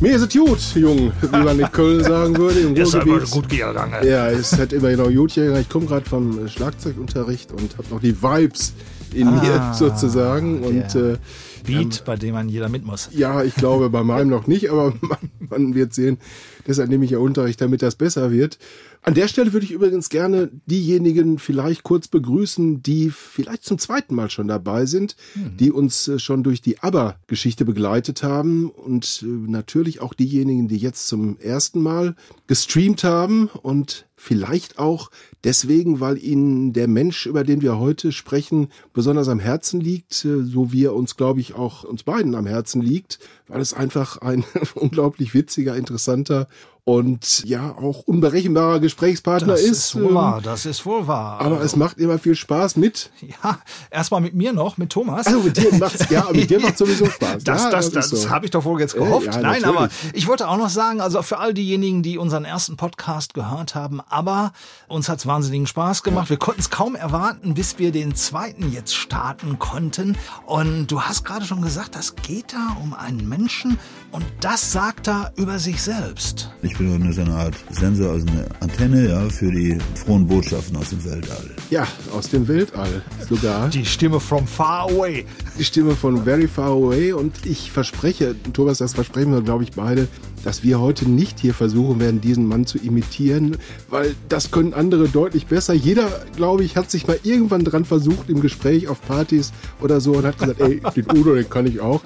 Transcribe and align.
Mir 0.00 0.16
ist 0.16 0.22
es 0.22 0.28
gut, 0.28 0.58
Jung, 0.74 1.10
wie 1.22 1.26
man 1.30 1.58
in 1.58 1.72
Köln 1.72 2.04
sagen 2.04 2.36
würde. 2.36 2.60
Im 2.60 2.76
Ist 2.76 2.94
aber 2.94 3.20
gut 3.20 3.48
gegangen. 3.48 3.94
Ja, 4.06 4.28
es 4.28 4.52
hat 4.58 4.74
immer 4.74 4.92
noch 4.92 5.10
gut 5.10 5.34
gegangen. 5.34 5.60
Ich 5.62 5.68
komme 5.70 5.86
gerade 5.86 6.08
vom 6.08 6.46
Schlagzeugunterricht 6.48 7.50
und 7.52 7.78
habe 7.78 7.88
noch 7.90 8.00
die 8.00 8.14
Vibes 8.14 8.74
in 9.14 9.30
mir 9.30 9.72
sozusagen. 9.78 10.62
Und 10.62 10.94
der 10.94 11.12
äh, 11.12 11.16
Beat, 11.64 12.04
bei 12.04 12.16
dem 12.16 12.34
man 12.34 12.48
jeder 12.48 12.68
mit 12.68 12.84
muss. 12.84 13.08
ja, 13.12 13.42
ich 13.42 13.54
glaube 13.54 13.90
bei 13.90 14.02
meinem 14.02 14.28
noch 14.28 14.46
nicht, 14.46 14.70
aber 14.70 14.94
man, 15.00 15.18
man 15.38 15.74
wird 15.74 15.94
sehen. 15.94 16.18
Deshalb 16.66 16.88
nehme 16.88 17.04
ich 17.04 17.12
ja 17.12 17.18
Unterricht, 17.18 17.60
damit 17.60 17.82
das 17.82 17.94
besser 17.94 18.30
wird. 18.30 18.58
An 19.02 19.14
der 19.14 19.28
Stelle 19.28 19.52
würde 19.52 19.64
ich 19.64 19.70
übrigens 19.70 20.08
gerne 20.08 20.50
diejenigen 20.66 21.38
vielleicht 21.38 21.84
kurz 21.84 22.08
begrüßen, 22.08 22.82
die 22.82 23.10
vielleicht 23.10 23.64
zum 23.64 23.78
zweiten 23.78 24.16
Mal 24.16 24.30
schon 24.30 24.48
dabei 24.48 24.84
sind, 24.84 25.14
die 25.36 25.70
uns 25.70 26.08
äh, 26.08 26.18
schon 26.18 26.42
durch 26.42 26.60
die 26.60 26.80
ABBA-Geschichte 26.80 27.64
begleitet 27.64 28.24
haben 28.24 28.68
und 28.68 29.22
äh, 29.22 29.26
natürlich 29.48 30.00
auch 30.00 30.12
diejenigen, 30.12 30.66
die 30.66 30.78
jetzt 30.78 31.06
zum 31.06 31.38
ersten 31.38 31.82
Mal 31.82 32.16
gestreamt 32.48 33.04
haben 33.04 33.46
und 33.46 34.06
vielleicht 34.16 34.80
auch 34.80 35.10
deswegen, 35.44 36.00
weil 36.00 36.18
ihnen 36.18 36.72
der 36.72 36.88
Mensch, 36.88 37.26
über 37.26 37.44
den 37.44 37.62
wir 37.62 37.78
heute 37.78 38.10
sprechen, 38.10 38.68
besonders 38.92 39.28
am 39.28 39.38
Herzen 39.38 39.80
liegt, 39.80 40.24
äh, 40.24 40.42
so 40.42 40.72
wie 40.72 40.84
er 40.84 40.94
uns, 40.94 41.16
glaube 41.16 41.40
ich, 41.40 41.45
auch 41.54 41.84
uns 41.84 42.02
beiden 42.02 42.34
am 42.34 42.46
Herzen 42.46 42.80
liegt, 42.82 43.18
weil 43.48 43.60
es 43.60 43.74
einfach 43.74 44.18
ein 44.18 44.44
unglaublich 44.74 45.34
witziger, 45.34 45.76
interessanter 45.76 46.48
und 46.88 47.42
ja 47.44 47.74
auch 47.76 48.04
unberechenbarer 48.06 48.78
Gesprächspartner 48.78 49.54
Das 49.54 49.62
ist. 49.62 49.70
ist 49.70 49.94
wohl 49.96 50.04
ähm, 50.10 50.14
wahr, 50.14 50.40
das 50.40 50.64
ist 50.66 50.86
wohl 50.86 51.08
wahr. 51.08 51.40
Aber 51.40 51.60
es 51.60 51.74
macht 51.74 51.98
immer 51.98 52.16
viel 52.20 52.36
Spaß 52.36 52.76
mit. 52.76 53.10
ja, 53.20 53.58
erstmal 53.90 54.20
mit 54.20 54.34
mir 54.34 54.52
noch, 54.52 54.76
mit 54.76 54.90
Thomas. 54.90 55.26
Also 55.26 55.40
mit 55.40 55.56
dir 55.56 55.74
macht's, 55.74 56.08
ja, 56.10 56.28
mit 56.32 56.48
dir 56.48 56.60
macht 56.60 56.78
sowieso 56.78 57.06
Spaß. 57.10 57.42
Das, 57.42 57.64
ja, 57.64 57.70
das, 57.70 57.86
ist 57.86 57.96
das, 57.96 58.10
so. 58.10 58.30
habe 58.30 58.44
ich 58.44 58.52
doch 58.52 58.64
wohl 58.64 58.78
jetzt 58.80 58.94
Äh, 58.94 58.98
gehofft. 59.00 59.26
ja, 59.26 59.32
Nein, 59.40 59.62
natürlich. 59.62 59.66
aber 59.66 59.88
ich 60.12 60.28
wollte 60.28 60.48
auch 60.48 60.58
noch 60.58 60.68
sagen, 60.70 61.00
also 61.00 61.20
für 61.22 61.38
all 61.38 61.54
diejenigen, 61.54 62.04
die 62.04 62.18
unseren 62.18 62.44
ersten 62.44 62.76
Podcast 62.76 63.34
gehört 63.34 63.74
haben, 63.74 64.00
aber 64.08 64.52
uns 64.86 65.08
hat's 65.08 65.26
wahnsinnigen 65.26 65.66
Spaß 65.66 66.04
gemacht. 66.04 66.30
Wir 66.30 66.36
konnten 66.36 66.60
es 66.60 66.70
kaum 66.70 66.94
erwarten, 66.94 67.54
bis 67.54 67.80
wir 67.80 67.90
den 67.90 68.14
zweiten 68.14 68.70
jetzt 68.72 68.94
starten 68.94 69.58
konnten. 69.58 70.16
Und 70.46 70.86
du 70.92 71.00
hast 71.02 71.24
gerade 71.24 71.44
schon 71.46 71.62
gesagt, 71.62 71.96
das 71.96 72.14
geht 72.14 72.52
da 72.52 72.76
um 72.80 72.94
einen 72.94 73.28
Menschen 73.28 73.76
und 74.12 74.24
das 74.40 74.70
sagt 74.70 75.08
er 75.08 75.32
über 75.34 75.58
sich 75.58 75.82
selbst. 75.82 76.52
Ich 76.62 76.75
bin 76.78 76.98
nur 76.98 77.12
so 77.12 77.22
eine 77.22 77.34
Art 77.34 77.54
Sensor, 77.70 78.12
also 78.12 78.26
eine 78.26 78.46
Antenne, 78.60 79.08
ja, 79.08 79.28
für 79.28 79.50
die 79.50 79.78
frohen 79.94 80.26
Botschaften 80.26 80.76
aus 80.76 80.90
dem 80.90 81.04
Weltall. 81.04 81.50
Ja, 81.70 81.86
aus 82.12 82.28
dem 82.28 82.46
Weltall 82.48 83.02
sogar. 83.28 83.68
Die 83.68 83.84
Stimme 83.84 84.20
from 84.20 84.46
far 84.46 84.90
away. 84.90 85.24
die 85.58 85.64
Stimme 85.64 85.94
von 85.94 86.24
Very 86.24 86.48
Far 86.48 86.70
Away 86.70 87.12
und 87.12 87.44
ich 87.44 87.70
verspreche, 87.72 88.34
Thomas, 88.52 88.78
das 88.78 88.94
versprechen 88.94 89.32
wir, 89.32 89.42
glaube 89.42 89.64
ich, 89.64 89.72
beide, 89.72 90.08
dass 90.46 90.62
wir 90.62 90.78
heute 90.78 91.10
nicht 91.10 91.40
hier 91.40 91.54
versuchen 91.54 91.98
werden, 91.98 92.20
diesen 92.20 92.46
Mann 92.46 92.66
zu 92.66 92.78
imitieren, 92.78 93.56
weil 93.90 94.14
das 94.28 94.52
können 94.52 94.74
andere 94.74 95.08
deutlich 95.08 95.46
besser. 95.46 95.74
Jeder, 95.74 96.08
glaube 96.36 96.62
ich, 96.62 96.76
hat 96.76 96.88
sich 96.88 97.08
mal 97.08 97.18
irgendwann 97.24 97.64
dran 97.64 97.84
versucht 97.84 98.30
im 98.30 98.40
Gespräch 98.40 98.86
auf 98.86 99.02
Partys 99.02 99.52
oder 99.80 100.00
so 100.00 100.12
und 100.12 100.24
hat 100.24 100.38
gesagt, 100.38 100.60
ey, 100.60 100.80
den 100.94 101.18
Udo, 101.18 101.34
den 101.34 101.50
kann 101.50 101.66
ich 101.66 101.80
auch. 101.80 102.00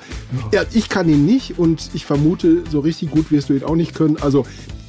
Ja, 0.55 0.63
ich 0.73 0.89
kann 0.89 1.11
ihn 1.11 1.27
nicht 1.27 1.59
und 1.59 1.91
ich 1.93 2.07
vermute, 2.07 2.63
so 2.71 2.81
richtig 2.81 3.11
gut 3.11 3.31
wirst 3.31 3.51
du 3.51 3.53
ihn 3.53 3.63
auch 3.63 3.77
nicht 3.77 3.95
können. 3.95 4.17
Also 4.17 4.47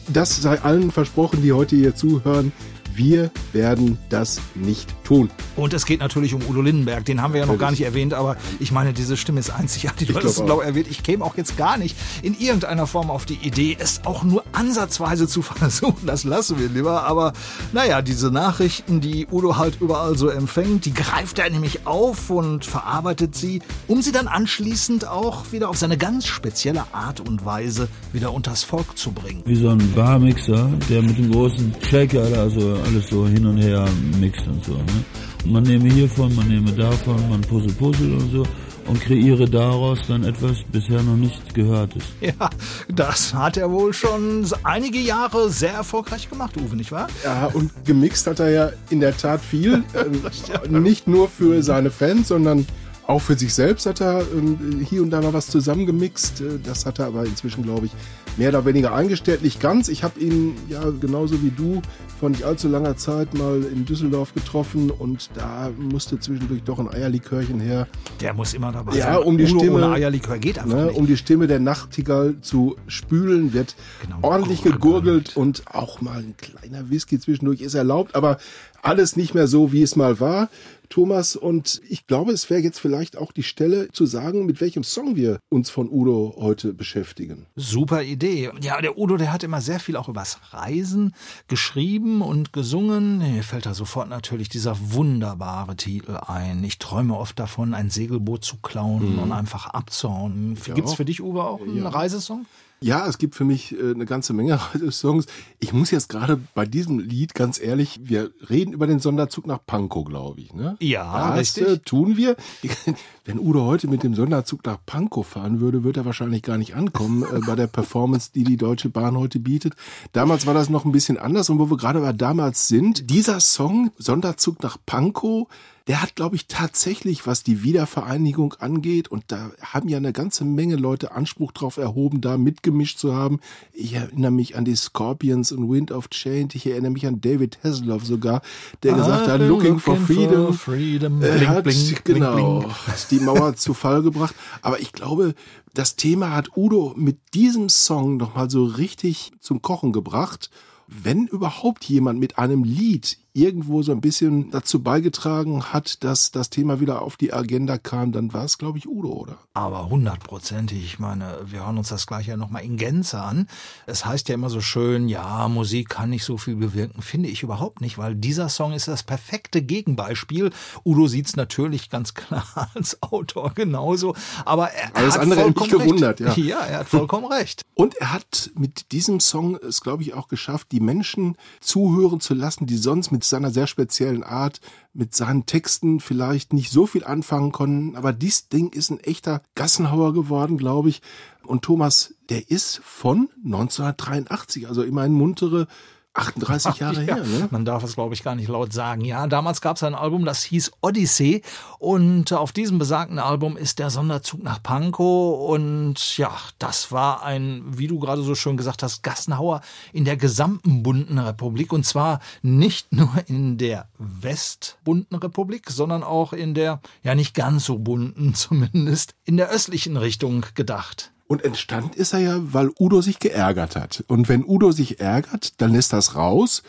das 0.08 0.42
sei 0.42 0.62
allen 0.62 0.90
versprochen, 0.90 1.42
die 1.42 1.52
heute 1.52 1.76
hier 1.76 1.94
zuhören. 1.94 2.54
Wir 2.96 3.32
werden 3.54 3.98
das 4.10 4.42
nicht 4.56 4.94
tun. 5.04 5.30
Und 5.56 5.74
es 5.74 5.86
geht 5.86 6.00
natürlich 6.00 6.34
um 6.34 6.42
Udo 6.48 6.62
Lindenberg, 6.62 7.06
den 7.06 7.22
haben 7.22 7.34
wir 7.34 7.42
ja 7.42 7.46
noch 7.46 7.58
gar 7.58 7.72
nicht 7.72 7.82
erwähnt, 7.82 8.14
aber 8.14 8.38
ich 8.60 8.72
meine, 8.72 8.94
diese 8.94 9.18
Stimme 9.18 9.40
ist 9.40 9.50
einzigartig. 9.50 10.08
Du 10.08 10.12
Ich 10.14 10.18
hattest 10.18 10.32
es 10.32 10.36
glaub 10.38 10.48
glaube 10.60 10.66
erwähnt, 10.66 10.88
ich 10.90 11.04
käme 11.04 11.24
auch 11.24 11.38
jetzt 11.38 11.58
gar 11.58 11.78
nicht 11.78 11.96
in 12.22 12.38
irgendeiner 12.40 12.88
Form 12.88 13.10
auf 13.10 13.26
die 13.26 13.36
Idee, 13.36 13.78
es 13.80 14.02
auch 14.06 14.24
nur 14.24 14.44
ansatzweise 14.54 15.28
zu 15.28 15.42
versuchen. 15.42 16.06
Das 16.06 16.24
lassen 16.24 16.60
wir 16.60 16.70
lieber. 16.70 17.04
Aber 17.04 17.34
naja, 17.74 18.02
diese 18.02 18.32
Nachrichten, 18.32 19.02
die 19.02 19.28
Udo 19.32 19.58
halt 19.58 19.80
überall 19.82 20.18
so 20.18 20.30
empfängt, 20.30 20.86
die 20.86 20.94
greift 20.94 21.40
er 21.40 21.50
nämlich 21.50 21.86
auf 21.86 22.30
und 22.30 22.66
verarbeitet 22.66 23.36
sie, 23.36 23.62
um 23.88 24.02
sie 24.02 24.12
dann 24.12 24.28
anschließend 24.28 25.08
auch 25.08 25.52
wieder 25.52 25.70
auf 25.70 25.78
seine 25.78 25.98
ganz 25.98 26.26
spezielle 26.28 26.84
Art 26.94 27.20
und 27.20 27.46
Weise 27.46 27.88
wieder 28.14 28.34
unters 28.34 28.64
Volk 28.64 28.98
zu 28.98 29.12
bringen. 29.12 29.42
Wie 29.46 29.56
so 29.56 29.70
ein 29.70 29.92
Barmixer, 29.94 30.70
der 30.90 31.02
mit 31.02 31.18
dem 31.18 31.32
großen 31.32 31.74
Shaker 31.90 32.30
da 32.30 32.50
so 32.50 32.76
alles 32.92 33.10
so 33.10 33.28
hin 33.28 33.46
und 33.46 33.58
her 33.58 33.86
mixt 34.20 34.46
und 34.48 34.64
so. 34.64 34.74
Ne? 34.74 35.06
Und 35.46 35.52
man 35.54 35.64
nehme 35.64 35.90
hiervon, 35.90 36.36
man 36.36 36.48
nehme 36.48 36.72
davon, 36.72 37.30
man 37.30 37.42
puzzle 37.42 37.72
puzzle 37.74 38.14
und 38.14 38.32
so 38.32 38.44
und 38.88 39.00
kreiere 39.00 39.50
daraus 39.50 40.00
dann 40.08 40.24
etwas 40.24 40.58
bisher 40.72 41.02
noch 41.04 41.16
nicht 41.16 41.54
Gehörtes. 41.54 42.04
Ja, 42.20 42.50
das 42.94 43.34
hat 43.34 43.58
er 43.58 43.72
wohl 43.72 43.94
schon 43.94 44.46
einige 44.64 45.00
Jahre 45.00 45.50
sehr 45.50 45.74
erfolgreich 45.74 46.30
gemacht, 46.30 46.56
Uwe, 46.58 46.76
nicht 46.76 46.92
wahr? 46.92 47.08
Ja, 47.24 47.48
und 47.54 47.72
gemixt 47.86 48.28
hat 48.28 48.40
er 48.40 48.50
ja 48.50 48.72
in 48.90 49.00
der 49.00 49.16
Tat 49.16 49.42
viel. 49.42 49.84
Ähm, 49.94 50.84
nicht 50.84 51.08
nur 51.08 51.28
für 51.28 51.62
seine 51.62 51.92
Fans, 51.92 52.30
sondern 52.30 52.66
auch 53.12 53.22
für 53.22 53.38
sich 53.38 53.54
selbst 53.54 53.86
hat 53.86 54.02
er 54.02 54.22
ähm, 54.34 54.84
hier 54.90 55.02
und 55.04 55.10
da 55.12 55.22
mal 55.22 55.34
was 55.34 55.48
zusammengemixt. 55.48 56.42
Äh, 56.42 56.60
Das 56.64 56.86
hat 56.86 57.00
er 57.00 57.08
aber 57.08 57.26
inzwischen, 57.26 57.64
glaube 57.64 57.86
ich, 57.88 57.92
mehr 58.38 58.50
oder 58.50 58.66
weniger 58.66 58.94
eingestellt. 58.96 59.44
Nicht 59.44 59.60
ganz. 59.60 59.90
Ich 59.90 60.04
habe 60.04 60.20
ihn 60.20 60.56
ja 60.70 60.82
genauso 61.00 61.42
wie 61.44 61.52
du 61.52 61.82
vor 62.20 62.30
nicht 62.30 62.44
allzu 62.44 62.70
langer 62.70 62.96
Zeit 62.98 63.34
mal 63.34 63.62
in 63.64 63.84
Düsseldorf 63.86 64.34
getroffen 64.34 64.92
und 64.92 65.30
da 65.34 65.70
musste 65.78 66.20
zwischendurch 66.20 66.62
doch 66.64 66.80
ein 66.80 66.88
Eierlikörchen 66.88 67.60
her. 67.60 67.88
Der 68.22 68.34
muss 68.34 68.54
immer 68.54 68.72
dabei 68.72 68.96
Ja, 68.96 69.16
sein. 69.16 69.24
um 69.24 69.38
die 69.38 69.46
Udo 69.46 69.60
Stimme- 69.60 69.76
ohne 69.86 69.90
Eierlikör 69.94 70.38
geht 70.38 70.60
einfach 70.60 70.76
Ne, 70.78 70.86
nicht. 70.86 70.98
um 70.98 71.08
die 71.08 71.18
Stimme 71.18 71.48
der 71.48 71.60
Nachtigall 71.60 72.36
zu 72.42 72.76
spülen, 72.88 73.54
wird 73.54 73.76
Genau, 74.04 74.20
ordentlich 74.22 74.62
gurgelt. 74.62 74.82
gegurgelt 74.82 75.38
und 75.38 75.64
auch 75.74 76.00
mal 76.02 76.20
ein 76.20 76.36
kleiner 76.38 76.90
Whisky 76.90 77.20
zwischendurch 77.20 77.60
ist 77.62 77.74
erlaubt, 77.74 78.16
aber 78.16 78.38
alles 78.82 79.16
nicht 79.16 79.34
mehr 79.34 79.48
so, 79.48 79.72
wie 79.72 79.82
es 79.82 79.96
mal 79.96 80.20
war. 80.20 80.50
Thomas, 80.92 81.38
und 81.38 81.82
ich 81.88 82.06
glaube, 82.06 82.34
es 82.34 82.50
wäre 82.50 82.60
jetzt 82.60 82.80
vielleicht 82.80 83.18
auch 83.18 83.32
die 83.32 83.44
Stelle 83.44 83.88
zu 83.92 84.06
sagen, 84.06 84.46
mit 84.46 84.60
welchem 84.60 84.84
Song 84.84 85.16
wir 85.16 85.40
uns 85.50 85.70
von 85.70 85.90
Udo 85.90 86.36
heute 86.38 86.74
beschäftigen. 86.74 87.46
Super 87.56 88.04
Idee. 88.04 88.52
Ja, 88.62 88.82
der 88.82 88.98
Udo, 88.98 89.16
der 89.16 89.32
hat 89.32 89.44
immer 89.44 89.62
sehr 89.62 89.80
viel 89.80 89.96
auch 89.96 90.10
übers 90.10 90.40
Reisen 90.52 91.16
geschrieben 91.48 92.22
und 92.22 92.52
gesungen. 92.52 93.20
Mir 93.20 93.44
fällt 93.44 93.66
da 93.66 93.74
sofort 93.74 94.10
natürlich 94.10 94.50
dieser 94.50 94.76
wunderbare 94.94 95.78
Titel 95.78 96.18
ein. 96.28 96.62
Ich 96.66 96.78
träume 96.78 97.18
oft 97.18 97.40
davon, 97.40 97.74
ein 97.74 97.90
Segelboot 97.90 98.44
zu 98.44 98.58
klauen 98.58 99.18
und 99.18 99.32
einfach 99.32 99.68
abzuhauen. 99.68 100.58
Gibt's 100.76 100.96
für 100.96 101.06
dich, 101.06 101.22
Uwe, 101.22 101.44
auch 101.46 101.62
einen 101.62 101.88
Reisesong? 101.88 102.46
Ja, 102.84 103.06
es 103.08 103.20
gibt 103.20 103.36
für 103.36 103.46
mich 103.46 103.78
äh, 103.78 103.92
eine 103.92 104.06
ganze 104.06 104.34
Menge 104.34 104.60
Songs. 104.90 105.28
Ich 105.60 105.72
muss 105.72 105.92
jetzt 105.92 106.10
gerade 106.10 106.40
bei 106.56 106.66
diesem 106.66 106.98
Lied, 106.98 107.36
ganz 107.36 107.62
ehrlich, 107.62 108.00
wir 108.04 108.32
reden 108.50 108.74
über 108.74 108.88
den 108.88 109.00
Sonderzug 109.00 109.46
nach 109.46 109.60
Pankow, 109.64 110.04
glaube 110.04 110.42
ich. 110.42 110.52
Ne? 110.54 110.78
Ja, 110.80 111.30
das, 111.30 111.58
richtig. 111.58 111.86
Tun 111.86 112.18
wir. 112.18 112.36
Wenn 113.26 113.38
Udo 113.38 113.66
heute 113.66 113.88
mit 113.88 114.02
dem 114.02 114.16
Sonderzug 114.16 114.66
nach 114.66 114.80
Pankow 114.84 115.26
fahren 115.26 115.60
würde, 115.60 115.84
würde 115.84 116.02
er 116.02 116.06
wahrscheinlich 116.06 116.42
gar 116.42 116.58
nicht 116.58 116.76
ankommen 116.76 117.24
äh, 117.24 117.40
bei 117.46 117.56
der 117.56 117.68
Performance, 117.68 118.32
die 118.34 118.44
die 118.44 118.58
Deutsche 118.58 118.90
Bahn 118.90 119.16
heute 119.16 119.38
bietet. 119.38 119.76
Damals 120.12 120.48
war 120.48 120.56
das 120.56 120.70
noch 120.70 120.84
ein 120.84 120.92
bisschen 120.92 121.20
anders 121.20 121.52
und 121.52 121.60
wo 121.60 121.70
wir 121.70 121.78
gerade 121.78 122.00
bei 122.02 122.14
damals 122.14 122.68
sind, 122.68 123.12
dieser 123.12 123.40
Song 123.42 123.92
Sonderzug 124.00 124.64
nach 124.64 124.78
Pankow, 124.88 125.48
der 125.88 126.02
hat, 126.02 126.16
glaube 126.16 126.36
ich, 126.36 126.48
tatsächlich, 126.48 127.26
was 127.26 127.44
die 127.44 127.64
Wiedervereinigung 127.64 128.54
angeht, 128.60 129.08
und 129.08 129.24
da 129.28 129.52
haben 129.62 129.90
ja 129.90 129.98
eine 129.98 130.14
ganze 130.14 130.46
Menge 130.46 130.76
Leute 130.76 131.14
Anspruch 131.14 131.52
drauf 131.52 131.78
erhoben, 131.78 132.22
da 132.22 132.38
mitgemischt 132.38 133.00
zu 133.00 133.16
haben. 133.16 133.40
Ich 133.74 133.94
erinnere 133.94 134.32
mich 134.32 134.56
an 134.56 134.66
die 134.66 134.76
Scorpions 134.76 135.52
und 135.52 135.70
Wind 135.70 135.92
of 135.92 136.10
Change. 136.10 136.56
Ich 136.56 136.68
erinnere 136.68 136.92
mich 136.92 137.08
an 137.08 137.20
David 137.20 137.60
Hasselhoff 137.64 138.06
sogar, 138.06 138.42
der 138.84 138.94
gesagt 138.94 139.28
hat, 139.28 139.42
looking 139.42 139.80
for 139.80 139.98
freedom. 139.98 140.54
freedom. 140.54 141.22
Er 141.22 141.48
hat, 141.48 141.64
blink, 141.64 142.06
genau, 142.06 142.60
blink, 142.60 142.76
die 143.10 143.20
Mauer 143.20 143.56
zu 143.56 143.74
Fall 143.74 144.04
gebracht. 144.04 144.36
Aber 144.62 144.80
ich 144.80 144.94
glaube, 144.94 145.34
das 145.74 145.96
Thema 145.96 146.36
hat 146.36 146.56
Udo 146.56 146.94
mit 146.96 147.18
diesem 147.34 147.70
Song 147.70 148.18
nochmal 148.18 148.50
so 148.50 148.66
richtig 148.66 149.32
zum 149.40 149.62
Kochen 149.62 149.94
gebracht. 149.94 150.50
wenn 150.92 151.26
überhaupt 151.26 151.86
jemand 151.86 152.20
mit 152.20 152.38
einem 152.38 152.66
Lied 152.66 153.18
irgendwo 153.34 153.82
so 153.84 153.92
ein 153.92 154.02
bisschen 154.02 154.52
dazu 154.52 154.82
beigetragen 154.84 155.64
hat, 155.74 156.04
dass 156.04 156.32
das 156.32 156.50
Thema 156.50 156.80
wieder 156.80 157.02
auf 157.02 157.18
die 157.18 157.34
Agenda 157.34 157.78
kam, 157.78 158.12
dann 158.12 158.34
war 158.34 158.44
es, 158.46 158.58
glaube 158.58 158.78
ich, 158.78 158.88
Udo, 158.88 159.10
oder? 159.10 159.38
Aber 159.54 159.90
hundertprozentig. 159.90 160.84
Ich 160.84 161.00
meine, 161.00 161.40
wir 161.46 161.66
hören 161.66 161.78
uns 161.78 161.90
das 161.90 162.08
gleich 162.08 162.28
ja 162.28 162.38
nochmal 162.38 162.64
in 162.64 162.78
Gänze 162.78 163.22
an. 163.22 163.48
Es 163.86 164.06
heißt 164.06 164.30
ja 164.30 164.36
immer 164.36 164.50
so 164.50 164.62
schön, 164.62 165.08
ja, 165.08 165.48
Musik 165.48 165.90
kann 165.90 166.10
nicht 166.10 166.24
so 166.24 166.38
viel 166.38 166.56
bewirken. 166.56 167.02
Finde 167.02 167.30
ich 167.30 167.44
überhaupt 167.44 167.82
nicht, 167.82 167.98
weil 167.98 168.16
dieser 168.16 168.50
Song 168.50 168.74
ist 168.74 168.88
das 168.88 169.04
perfekte 169.04 169.62
Gegenbeispiel. 169.62 170.52
Udo 170.86 171.08
sieht's 171.08 171.36
natürlich 171.36 171.90
ganz 171.90 172.14
klar 172.16 172.70
als 172.74 173.02
Autor 173.02 173.54
genauso, 173.54 174.16
aber 174.46 174.70
er 174.72 174.96
Alles 174.96 175.14
hat 175.16 175.22
andere 175.22 175.46
mich 175.46 175.58
vollkommen 175.58 175.84
gewundert, 175.86 176.22
recht. 176.22 176.38
ja. 176.38 176.44
Ja, 176.52 176.60
er 176.66 176.80
hat 176.80 176.90
vollkommen 176.90 177.32
recht. 177.32 177.62
Und 177.76 177.96
er 177.96 178.12
hat 178.12 178.52
mit 178.58 178.92
diesem 178.92 179.20
Song 179.22 179.56
es, 179.56 179.80
glaube 179.80 180.04
ich, 180.04 180.14
auch 180.16 180.28
geschafft, 180.28 180.68
die 180.72 180.82
Menschen 180.82 181.38
zuhören 181.62 182.20
zu 182.20 182.34
lassen, 182.34 182.66
die 182.66 182.76
sonst 182.78 183.12
mit 183.12 183.21
seiner 183.30 183.52
sehr 183.52 183.68
speziellen 183.68 184.24
Art, 184.24 184.60
mit 184.94 185.16
seinen 185.16 185.46
Texten 185.46 186.00
vielleicht 186.00 186.54
nicht 186.54 186.72
so 186.72 186.86
viel 186.86 187.04
anfangen 187.04 187.52
konnten. 187.52 187.96
Aber 187.96 188.14
dies 188.14 188.50
Ding 188.50 188.70
ist 188.70 188.90
ein 188.90 189.00
echter 189.00 189.42
Gassenhauer 189.56 190.14
geworden, 190.14 190.58
glaube 190.58 190.90
ich. 190.90 191.02
Und 191.44 191.64
Thomas, 191.64 192.14
der 192.30 192.50
ist 192.50 192.82
von 192.84 193.30
1983, 193.44 194.68
also 194.68 194.84
immerhin 194.84 195.14
muntere 195.14 195.68
38 196.14 196.76
Jahre 196.80 197.04
Ja, 197.04 197.16
her. 197.16 197.24
Ne? 197.24 197.48
Man 197.52 197.66
darf 197.66 197.84
es, 197.84 197.96
glaube 197.96 198.14
ich, 198.14 198.24
gar 198.24 198.36
nicht 198.36 198.50
laut 198.50 198.74
sagen. 198.74 199.04
Ja, 199.04 199.28
damals 199.28 199.62
gab 199.62 199.78
es 199.78 199.84
ein 199.84 199.96
Album, 199.96 200.26
das 200.26 200.44
hieß 200.44 200.72
Odyssey. 200.82 201.42
Und 201.80 202.34
auf 202.34 202.52
diesem 202.52 202.80
besagten 202.80 203.20
Album 203.20 203.58
ist 203.58 203.80
der 203.80 203.90
Sonderzug 203.90 204.44
nach 204.44 204.62
Pankow. 204.62 205.50
Und 205.50 206.18
ja, 206.18 206.32
das 206.60 206.92
war 206.92 207.24
ein, 207.24 207.64
wie 207.66 207.88
du 207.88 208.00
gerade 208.00 208.24
so 208.24 208.36
schön 208.36 208.58
gesagt 208.58 208.84
hast, 208.84 209.04
Gassenhauer 209.04 209.62
in 209.94 210.06
der 210.06 210.18
gesamten 210.18 210.84
bunten 210.84 211.18
Republik. 211.18 211.72
Und 211.72 211.86
zwar 211.86 212.20
nicht 212.42 212.92
nur 212.92 213.12
in 213.28 213.58
der 213.58 213.88
westbunten 213.98 215.18
Republik, 215.18 215.70
sondern 215.70 216.04
auch 216.04 216.34
in 216.34 216.54
der, 216.54 216.82
ja 217.04 217.16
nicht 217.16 217.34
ganz 217.34 217.66
so 217.66 217.80
bunten 217.80 218.34
zumindest, 218.36 219.16
in 219.24 219.38
der 219.38 219.50
östlichen 219.50 219.98
Richtung 219.98 220.46
gedacht. 220.56 221.12
Und 221.32 221.46
entstand 221.46 221.96
ist 221.96 222.12
er 222.12 222.20
ja, 222.20 222.40
weil 222.42 222.72
Udo 222.78 223.02
sich 223.02 223.18
geärgert 223.20 223.78
hat. 223.78 224.04
Und 224.10 224.28
wenn 224.28 224.44
Udo 224.44 224.74
sich 224.74 225.00
ärgert, 225.00 225.62
dann 225.62 225.72
lässt 225.72 225.94
das 225.94 226.18
raus. 226.18 226.62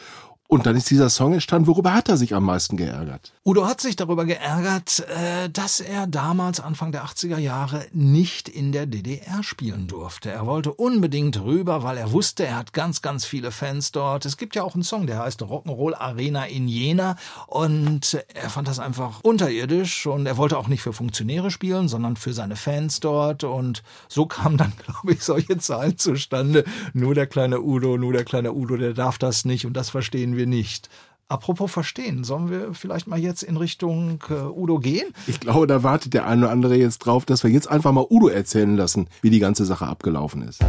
Und 0.53 0.67
dann 0.67 0.77
ist 0.77 0.91
dieser 0.91 1.09
Song 1.09 1.33
entstanden. 1.33 1.67
Worüber 1.67 1.95
hat 1.95 2.11
er 2.11 2.19
sich 2.19 2.35
am 2.35 2.45
meisten 2.45 2.77
geärgert? 2.77 3.33
Udo 3.43 3.67
hat 3.67 3.81
sich 3.81 3.97
darüber 3.97 4.27
geärgert, 4.27 5.01
äh, 5.09 5.49
dass 5.49 5.81
er 5.81 6.07
damals 6.07 6.61
Anfang 6.61 6.93
der 6.93 7.07
80er 7.07 7.39
Jahre 7.39 7.87
nicht 7.93 8.51
in 8.51 8.71
der 8.71 8.85
DDR 8.85 9.43
spielen 9.43 9.87
durfte. 9.87 10.31
Er 10.31 10.45
wollte 10.45 10.75
unbedingt 10.75 11.41
rüber, 11.41 11.83
weil 11.85 11.97
er 11.97 12.13
wusste, 12.13 12.45
er 12.45 12.59
hat 12.59 12.75
ganz, 12.75 13.01
ganz 13.01 13.25
viele 13.25 13.51
Fans 13.51 13.93
dort. 13.93 14.27
Es 14.27 14.37
gibt 14.37 14.55
ja 14.55 14.63
auch 14.63 14.75
einen 14.75 14.83
Song, 14.83 15.07
der 15.07 15.21
heißt 15.21 15.41
Rock'n'Roll 15.41 15.95
Arena 15.95 16.45
in 16.45 16.69
Jena 16.69 17.17
und 17.47 18.23
er 18.35 18.51
fand 18.51 18.69
das 18.69 18.79
einfach 18.79 19.21
unterirdisch 19.23 20.07
und 20.07 20.27
er 20.27 20.37
wollte 20.37 20.59
auch 20.59 20.69
nicht 20.69 20.83
für 20.83 20.93
Funktionäre 20.93 21.51
spielen, 21.51 21.89
sondern 21.89 22.17
für 22.17 22.35
seine 22.35 22.57
Fans 22.57 23.01
dort 23.01 23.43
und 23.43 23.83
so 24.07 24.27
kamen 24.27 24.59
dann, 24.59 24.75
glaube 24.85 25.15
ich, 25.15 25.23
solche 25.23 25.57
Zahlen 25.57 25.97
zustande. 25.97 26.65
Nur 26.93 27.15
der 27.15 27.27
kleine 27.27 27.63
Udo, 27.63 27.97
nur 27.97 28.13
der 28.13 28.25
kleine 28.25 28.53
Udo, 28.53 28.77
der 28.77 28.93
darf 28.93 29.17
das 29.17 29.47
nicht 29.47 29.65
und 29.65 29.73
das 29.73 29.89
verstehen 29.89 30.37
wir 30.37 30.42
nicht. 30.47 30.89
Apropos 31.29 31.73
verstehen, 31.73 32.25
sollen 32.25 32.51
wir 32.51 32.75
vielleicht 32.75 33.07
mal 33.07 33.19
jetzt 33.19 33.43
in 33.43 33.57
Richtung 33.57 34.23
äh, 34.29 34.35
Udo 34.35 34.79
gehen? 34.79 35.15
Ich 35.27 35.41
glaube, 35.41 35.67
da 35.67 35.83
wartet 35.83 36.13
der 36.13 36.27
eine 36.27 36.43
oder 36.43 36.53
andere 36.53 36.77
jetzt 36.77 36.99
drauf, 36.99 37.25
dass 37.25 37.43
wir 37.43 37.51
jetzt 37.51 37.71
einfach 37.71 37.91
mal 37.91 38.05
Udo 38.11 38.29
erzählen 38.29 38.77
lassen, 38.77 39.09
wie 39.23 39.31
die 39.31 39.39
ganze 39.39 39.65
Sache 39.65 39.87
abgelaufen 39.87 40.43
ist. 40.43 40.61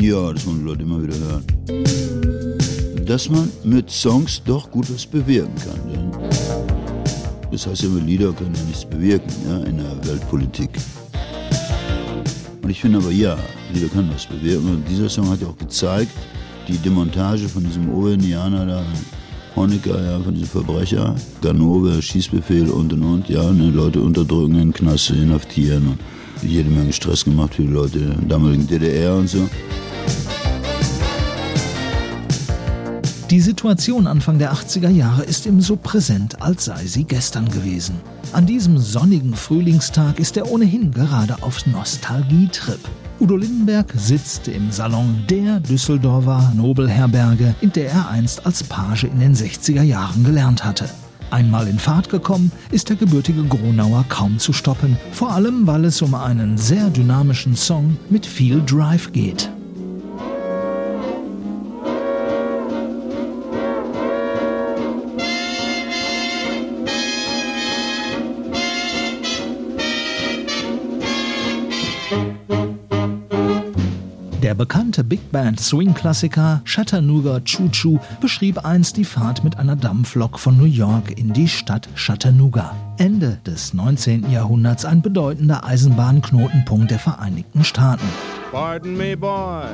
Ja, 0.00 0.32
das 0.32 0.44
wollen 0.46 0.58
die 0.58 0.64
Leute 0.64 0.82
immer 0.82 1.00
wieder 1.00 1.14
hören. 1.14 1.44
Dass 3.06 3.28
man 3.28 3.48
mit 3.62 3.88
Songs 3.88 4.42
doch 4.44 4.68
gut 4.68 4.92
was 4.92 5.06
bewirken 5.06 5.54
kann. 5.64 5.92
Denn 5.92 6.10
das 7.52 7.68
heißt 7.68 7.82
ja 7.82 7.88
immer, 7.88 8.00
Lieder 8.00 8.32
können 8.32 8.52
ja 8.52 8.62
nichts 8.64 8.84
bewirken 8.84 9.30
ja, 9.46 9.58
in 9.58 9.78
der 9.78 10.08
Weltpolitik. 10.08 10.70
Und 12.62 12.70
ich 12.70 12.80
finde 12.80 12.98
aber, 12.98 13.10
ja, 13.10 13.36
Lieder 13.72 13.88
können 13.88 14.10
was 14.14 14.26
bewirken. 14.26 14.68
Und 14.68 14.88
dieser 14.88 15.08
Song 15.08 15.28
hat 15.30 15.40
ja 15.40 15.48
auch 15.48 15.58
gezeigt, 15.58 16.12
die 16.68 16.78
Demontage 16.78 17.48
von 17.48 17.64
diesem 17.64 17.92
Owe-Indianer 17.92 18.66
da, 18.66 18.84
Honecker, 19.56 20.00
ja, 20.02 20.20
von 20.20 20.32
diesem 20.32 20.48
Verbrecher, 20.48 21.14
Ganove, 21.42 22.00
Schießbefehl 22.00 22.70
und 22.70 22.92
und 22.92 23.02
und, 23.02 23.28
ja, 23.28 23.50
ne, 23.50 23.70
Leute 23.70 24.00
unterdrücken, 24.00 24.54
in 24.54 24.58
den 24.68 24.72
Knast 24.72 25.10
inhaftieren 25.10 25.88
und 25.88 25.98
jede 26.48 26.70
Menge 26.70 26.92
Stress 26.92 27.24
gemacht 27.24 27.54
für 27.54 27.62
die 27.62 27.68
Leute 27.68 27.98
in 27.98 28.10
der 28.10 28.28
damaligen 28.28 28.66
DDR 28.66 29.16
und 29.16 29.28
so. 29.28 29.48
Die 33.28 33.40
Situation 33.40 34.06
Anfang 34.06 34.38
der 34.38 34.52
80er 34.52 34.90
Jahre 34.90 35.24
ist 35.24 35.46
ihm 35.46 35.60
so 35.60 35.76
präsent, 35.76 36.40
als 36.40 36.66
sei 36.66 36.86
sie 36.86 37.04
gestern 37.04 37.50
gewesen. 37.50 37.94
An 38.32 38.46
diesem 38.46 38.78
sonnigen 38.78 39.34
Frühlingstag 39.34 40.18
ist 40.18 40.38
er 40.38 40.50
ohnehin 40.50 40.90
gerade 40.90 41.42
auf 41.42 41.66
Nostalgietrip. 41.66 42.80
Udo 43.20 43.36
Lindenberg 43.36 43.92
sitzt 43.94 44.48
im 44.48 44.72
Salon 44.72 45.24
der 45.28 45.60
Düsseldorfer 45.60 46.50
Nobelherberge, 46.56 47.54
in 47.60 47.70
der 47.72 47.90
er 47.90 48.08
einst 48.08 48.46
als 48.46 48.64
Page 48.64 49.04
in 49.04 49.20
den 49.20 49.34
60er 49.34 49.82
Jahren 49.82 50.24
gelernt 50.24 50.64
hatte. 50.64 50.88
Einmal 51.30 51.68
in 51.68 51.78
Fahrt 51.78 52.08
gekommen, 52.08 52.50
ist 52.70 52.88
der 52.88 52.96
gebürtige 52.96 53.44
Gronauer 53.44 54.06
kaum 54.08 54.38
zu 54.38 54.54
stoppen, 54.54 54.96
vor 55.12 55.32
allem 55.32 55.66
weil 55.66 55.84
es 55.84 56.00
um 56.00 56.14
einen 56.14 56.56
sehr 56.56 56.88
dynamischen 56.88 57.54
Song 57.54 57.98
mit 58.08 58.24
viel 58.24 58.62
Drive 58.64 59.12
geht. 59.12 59.50
Bekannte 75.02 75.04
Big 75.04 75.32
Band 75.32 75.60
Swing-Klassiker 75.60 76.62
Chattanooga 76.64 77.40
Choo 77.40 77.68
Choo 77.70 77.98
beschrieb 78.20 78.64
einst 78.64 78.96
die 78.96 79.04
Fahrt 79.04 79.44
mit 79.44 79.58
einer 79.58 79.76
Dampflok 79.76 80.38
von 80.38 80.56
New 80.56 80.64
York 80.64 81.18
in 81.18 81.32
die 81.32 81.48
Stadt 81.48 81.88
Chattanooga. 81.96 82.74
Ende 82.98 83.38
des 83.46 83.74
19. 83.74 84.30
Jahrhunderts 84.30 84.84
ein 84.84 85.02
bedeutender 85.02 85.64
Eisenbahnknotenpunkt 85.64 86.90
der 86.90 86.98
Vereinigten 86.98 87.64
Staaten. 87.64 88.06
Pardon 88.50 88.96
me, 88.96 89.16
boy, 89.16 89.64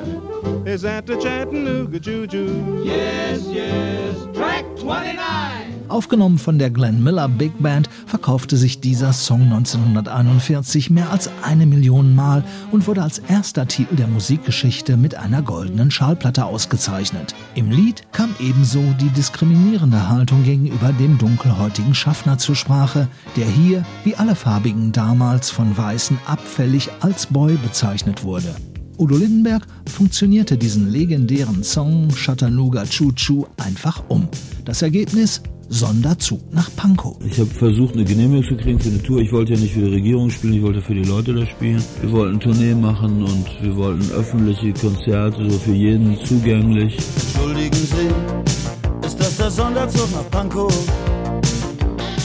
is 0.65 0.83
that 0.83 1.07
the 1.07 1.15
Chattanooga 1.15 1.99
Choo-Choo? 1.99 2.85
Yes, 2.85 3.47
yes, 3.53 4.29
track 4.35 4.65
29. 4.77 5.68
Aufgenommen 5.89 6.37
von 6.37 6.59
der 6.59 6.71
Glenn 6.71 7.03
Miller 7.03 7.29
Big 7.29 7.63
Band 7.63 7.89
verkaufte 8.07 8.59
sich 8.59 8.81
dieser 8.81 9.15
Song 9.15 9.43
1941 9.45 10.91
mehr 10.91 11.11
als 11.11 11.31
eine 11.43 11.65
Million 11.65 12.15
Mal 12.15 12.45
und 12.71 12.87
wurde 12.87 13.03
als 13.03 13.21
erster 13.21 13.67
Titel 13.67 13.97
der 13.97 14.07
Musikgeschichte 14.07 14.99
mit 14.99 15.15
einer 15.15 15.41
goldenen 15.41 15.91
Schallplatte 15.91 16.45
ausgezeichnet. 16.45 17.35
Im 17.55 17.71
Lied 17.71 18.03
kam 18.13 18.35
ebenso 18.39 18.83
die 19.01 19.09
diskriminierende 19.11 20.09
Haltung 20.09 20.45
gegenüber 20.45 20.93
dem 20.93 21.17
dunkelhäutigen 21.17 21.95
Schaffner 21.95 22.37
zur 22.37 22.55
Sprache, 22.55 23.09
der 23.37 23.47
hier, 23.47 23.85
wie 24.05 24.15
alle 24.15 24.35
Farbigen 24.35 24.93
damals, 24.93 25.51
von 25.51 25.77
Weißen 25.77 26.19
abfällig 26.27 26.91
als 27.01 27.27
Boy 27.27 27.57
bezeichnet 27.57 28.25
wurde. 28.25 28.55
Udo 28.99 29.17
Lindenberg 29.17 29.65
funktionierte 29.89 30.59
diesen 30.59 30.91
legendären 30.91 31.63
Song 31.63 32.09
Chattanooga 32.09 32.85
Choo 32.85 33.13
Choo 33.13 33.47
einfach 33.57 34.03
um. 34.09 34.29
Das 34.65 34.83
Ergebnis? 34.83 35.41
Sonderzug 35.69 36.41
nach 36.53 36.71
Pankow. 36.77 37.17
Ich 37.25 37.39
habe 37.39 37.51
versucht, 37.51 37.95
eine 37.95 38.05
Genehmigung 38.05 38.45
zu 38.45 38.57
kriegen 38.57 38.79
für 38.79 38.89
eine 38.89 39.03
Tour. 39.03 39.21
Ich 39.21 39.33
wollte 39.33 39.53
ja 39.53 39.61
nicht 39.61 39.75
für 39.75 39.81
die 39.81 39.95
Regierung 39.95 40.31
spielen, 40.31 40.55
ich 40.55 40.63
wollte 40.63 40.81
für 40.81 40.95
die 40.95 41.05
Leute 41.05 41.35
da 41.35 41.47
spielen. 41.47 41.83
Wir 42.01 42.13
wollten 42.13 42.41
Tournee 42.41 42.75
machen 42.75 43.23
und 43.23 43.47
wir 43.61 43.77
wollten 43.77 44.11
öffentliche 44.13 44.73
Konzerte, 44.73 45.51
so 45.51 45.59
für 45.59 45.73
jeden 45.73 46.17
zugänglich. 46.25 46.97
Entschuldigen 46.97 47.77
Sie, 47.77 49.07
ist 49.07 49.21
das 49.21 49.37
der 49.37 49.51
Sonderzug 49.51 50.11
nach 50.13 50.31
Pankow? 50.31 50.73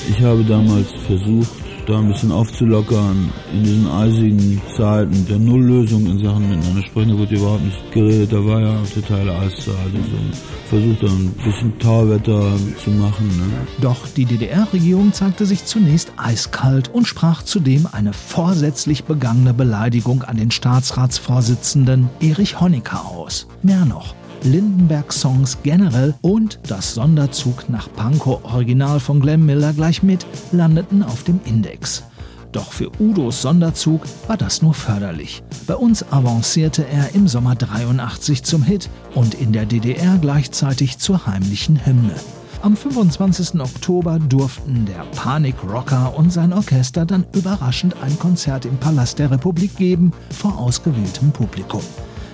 Ich 0.10 0.22
habe 0.22 0.44
damals 0.44 0.88
versucht, 1.06 1.52
da 1.86 2.00
ein 2.00 2.08
bisschen 2.08 2.32
aufzulockern 2.32 3.30
in 3.54 3.64
diesen 3.64 3.88
eisigen 3.88 4.62
Zeiten 4.76 5.26
der 5.28 5.40
Nulllösung 5.40 6.06
in 6.06 6.20
Sachen 6.20 6.50
miteinander 6.50 6.84
sprechen. 6.84 7.10
Da 7.10 7.18
wurde 7.18 7.36
überhaupt 7.36 7.64
nicht 7.64 7.92
geredet, 7.92 8.32
da 8.32 8.46
war 8.46 8.62
ja 8.62 8.76
totale 8.94 9.32
Eiszeit 9.40 9.94
und 9.94 10.06
so. 10.06 10.40
Versucht 10.70 11.04
dann 11.04 11.26
ein 11.28 11.36
bisschen 11.44 11.80
Tauwetter 11.80 12.54
zu 12.84 12.90
machen. 12.92 13.28
Ne? 13.38 13.68
Doch 13.82 14.08
die 14.08 14.26
DDR-Regierung 14.26 15.14
zeigte 15.14 15.46
sich 15.46 15.66
zunächst 15.66 16.14
eiskalt 16.18 16.90
und 16.94 17.08
sprach 17.08 17.44
zudem 17.44 17.88
eine 17.92 18.14
vorsätzlich 18.14 19.04
begangene 19.04 19.54
Beleidigung 19.54 20.24
an 20.24 20.38
den 20.38 20.52
Staatsratsvorsitzenden 20.52 22.10
Erich 22.20 22.60
Honecker 22.60 23.06
aus. 23.06 23.48
Mehr 23.62 23.86
noch. 23.86 24.16
Lindenberg-Songs 24.44 25.58
generell 25.64 26.14
und 26.22 26.60
das 26.68 26.94
Sonderzug 26.94 27.70
nach 27.70 27.92
Pankow 27.94 28.44
Original 28.44 29.00
von 29.00 29.20
Glenn 29.20 29.46
Miller 29.46 29.74
gleich 29.74 30.04
mit 30.04 30.26
landeten 30.52 31.04
auf 31.04 31.24
dem 31.24 31.40
Index. 31.46 32.04
Doch 32.52 32.72
für 32.72 32.92
Udos 33.00 33.42
Sonderzug 33.42 34.04
war 34.28 34.38
das 34.38 34.62
nur 34.62 34.76
förderlich. 34.76 35.44
Bei 35.66 35.76
uns 35.76 36.06
avancierte 36.12 36.86
er 36.88 37.16
im 37.16 37.28
Sommer 37.28 37.56
83 37.56 38.44
zum 38.44 38.62
Hit 38.62 38.90
und 39.16 39.34
in 39.34 39.54
der 39.54 39.66
DDR 39.66 40.18
gleichzeitig 40.20 41.00
zur 41.00 41.26
heimlichen 41.26 41.84
Hymne. 41.86 42.16
Am 42.62 42.78
25. 42.78 43.60
Oktober 43.60 44.20
durften 44.20 44.86
der 44.86 45.04
Panik-Rocker 45.16 46.16
und 46.16 46.32
sein 46.32 46.54
Orchester 46.54 47.06
dann 47.06 47.26
überraschend 47.36 47.96
ein 48.02 48.18
Konzert 48.20 48.66
im 48.66 48.78
Palast 48.78 49.20
der 49.20 49.32
Republik 49.32 49.76
geben, 49.76 50.14
vor 50.30 50.58
ausgewähltem 50.58 51.32
Publikum. 51.32 51.82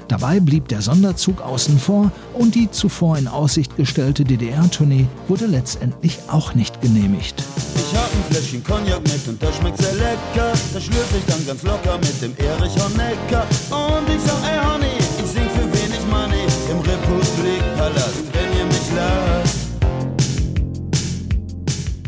Dabei 0.09 0.39
blieb 0.39 0.67
der 0.69 0.81
Sonderzug 0.81 1.39
außen 1.39 1.77
vor 1.77 2.11
und 2.33 2.55
die 2.55 2.71
zuvor 2.71 3.19
in 3.19 3.27
Aussicht 3.27 3.77
gestellte 3.77 4.23
DDR-Tournee 4.23 5.05
wurde 5.27 5.45
letztendlich 5.45 6.17
auch 6.27 6.55
nicht 6.55 6.81
genehmigt. 6.81 7.43
Ich 7.75 7.95
hab 7.95 8.11
ein 8.11 8.23
Fläschchen 8.31 8.63
Cognac 8.63 9.03
mit 9.03 9.27
und 9.27 9.41
das 9.41 9.55
schmeckt 9.57 9.77
sehr 9.77 9.93
lecker. 9.93 10.51
Das 10.73 10.83
schlürfe 10.83 11.15
ich 11.15 11.25
dann 11.25 11.45
ganz 11.45 11.61
locker 11.61 11.99
mit 11.99 12.19
dem 12.23 12.35
Erich 12.37 12.73
Honecker. 12.83 13.45
Und 13.69 14.09
ich 14.09 14.21
sag, 14.23 14.41
ey 14.49 14.59
Honey, 14.65 14.97
ich 14.97 15.29
sing 15.29 15.47
für 15.47 15.67
wenig 15.77 16.01
Money 16.09 16.43
im 16.71 16.79
Republikpalast, 16.79 18.23
wenn 18.33 18.57
ihr 18.57 18.65
mich 18.65 18.91
lasst. 18.95 19.57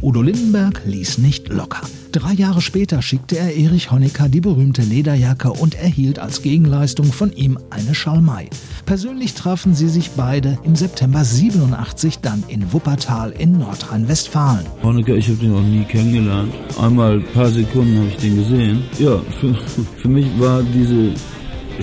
Udo 0.01 0.23
Lindenberg 0.23 0.81
ließ 0.85 1.19
nicht 1.19 1.49
locker. 1.49 1.81
Drei 2.11 2.33
Jahre 2.33 2.59
später 2.59 3.01
schickte 3.01 3.37
er 3.37 3.55
Erich 3.55 3.89
Honecker 3.89 4.27
die 4.27 4.41
berühmte 4.41 4.81
Lederjacke 4.81 5.49
und 5.49 5.75
erhielt 5.75 6.19
als 6.19 6.41
Gegenleistung 6.41 7.05
von 7.05 7.31
ihm 7.31 7.57
eine 7.69 7.95
Schalmei. 7.95 8.49
Persönlich 8.85 9.33
trafen 9.33 9.75
sie 9.75 9.87
sich 9.87 10.11
beide 10.11 10.59
im 10.65 10.75
September 10.75 11.23
87 11.23 12.19
dann 12.19 12.43
in 12.49 12.73
Wuppertal 12.73 13.31
in 13.31 13.57
Nordrhein-Westfalen. 13.57 14.65
Honecker, 14.83 15.15
ich 15.15 15.29
habe 15.29 15.37
den 15.37 15.53
auch 15.53 15.61
nie 15.61 15.85
kennengelernt. 15.85 16.53
Einmal 16.77 17.19
ein 17.19 17.25
paar 17.33 17.49
Sekunden 17.49 17.97
habe 17.97 18.07
ich 18.07 18.17
den 18.17 18.35
gesehen. 18.35 18.83
Ja, 18.99 19.17
für, 19.39 19.55
für 20.01 20.09
mich 20.09 20.27
war 20.37 20.63
diese 20.63 21.13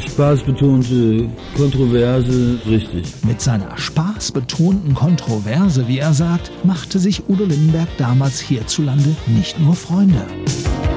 spaßbetonte 0.00 1.28
Kontroverse 1.56 2.58
richtig. 2.68 3.04
Mit 3.26 3.40
seiner 3.40 3.76
spaßbetonten 3.76 4.94
Kontroverse, 4.94 5.88
wie 5.88 5.98
er 5.98 6.14
sagt, 6.14 6.50
machte 6.64 6.98
sich 6.98 7.28
Udo 7.28 7.44
Lindenberg 7.44 7.88
damals 7.98 8.40
hierzulande 8.40 9.14
nicht 9.26 9.58
nur 9.60 9.74
Freunde. 9.74 10.24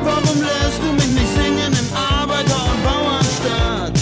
Warum 0.03 0.41
lässt 0.41 0.81
du 0.81 0.93
mich 0.93 1.13
nicht 1.13 1.33
singen 1.35 1.71
im 1.71 1.95
Arbeiter- 1.95 2.65
und 2.71 2.83
Bauernstaat? 2.83 3.97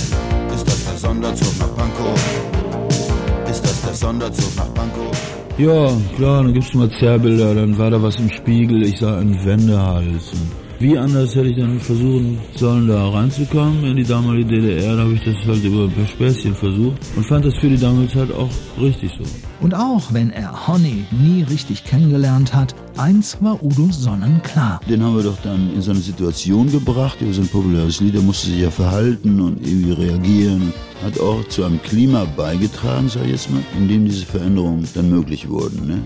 Ist 0.53 0.67
das 0.67 0.85
der 0.85 0.97
Sonderzug 0.97 1.59
nach 1.59 1.75
Pankow? 1.75 2.19
Ist 3.49 3.63
das 3.63 3.81
der 3.81 3.93
Sonderzug 3.93 4.55
nach 4.55 4.73
Pankow? 4.73 5.17
Ja, 5.57 5.91
klar, 6.15 6.43
dann 6.43 6.53
gibt's 6.53 6.73
mal 6.73 6.89
Zerrbilder, 6.89 7.53
dann 7.53 7.77
war 7.77 7.91
da 7.91 8.01
was 8.01 8.15
im 8.15 8.29
Spiegel, 8.29 8.83
ich 8.83 8.99
sah 8.99 9.17
einen 9.17 9.43
Wendehals. 9.43 10.31
Wie 10.81 10.97
anders 10.97 11.35
hätte 11.35 11.49
ich 11.49 11.57
dann 11.57 11.77
versuchen 11.77 12.39
sollen, 12.55 12.87
da 12.87 13.09
reinzukommen 13.09 13.83
in 13.83 13.97
die 13.97 14.05
damalige 14.05 14.61
DDR? 14.61 14.95
Da 14.95 15.03
habe 15.03 15.13
ich 15.13 15.23
das 15.25 15.35
halt 15.45 15.61
über 15.61 15.83
ein 15.83 15.91
paar 15.91 16.07
Späßchen 16.07 16.55
versucht 16.55 16.95
und 17.17 17.25
fand 17.25 17.43
das 17.43 17.53
für 17.55 17.67
die 17.67 17.77
damalige 17.77 18.13
Zeit 18.13 18.31
auch 18.31 18.49
richtig 18.79 19.11
so. 19.17 19.25
Und 19.59 19.75
auch 19.75 20.13
wenn 20.13 20.29
er 20.29 20.69
Honey 20.69 21.05
nie 21.11 21.43
richtig 21.43 21.83
kennengelernt 21.83 22.53
hat, 22.53 22.75
eins 22.97 23.37
war 23.41 23.61
Udo 23.63 23.87
sonnenklar. 23.91 24.81
Den 24.89 25.03
haben 25.03 25.15
wir 25.15 25.23
doch 25.23 25.37
dann 25.43 25.73
in 25.73 25.81
so 25.81 25.91
eine 25.91 25.99
Situation 25.99 26.71
gebracht, 26.71 27.21
über 27.21 27.33
so 27.33 27.41
ein 27.41 27.47
populäres 27.47 27.99
Lied, 27.99 28.15
der 28.15 28.21
musste 28.21 28.47
sich 28.47 28.59
ja 28.59 28.71
verhalten 28.71 29.39
und 29.39 29.65
irgendwie 29.65 29.91
reagieren. 29.91 30.73
Hat 31.03 31.17
auch 31.19 31.47
zu 31.47 31.63
einem 31.63 31.81
Klima 31.81 32.25
beigetragen, 32.35 33.07
sag 33.07 33.23
ich 33.23 33.31
jetzt 33.31 33.49
mal, 33.49 33.63
in 33.77 33.87
dem 33.87 34.05
diese 34.05 34.25
Veränderungen 34.25 34.85
dann 34.93 35.09
möglich 35.09 35.47
wurden. 35.47 35.87
Ne? 35.87 36.01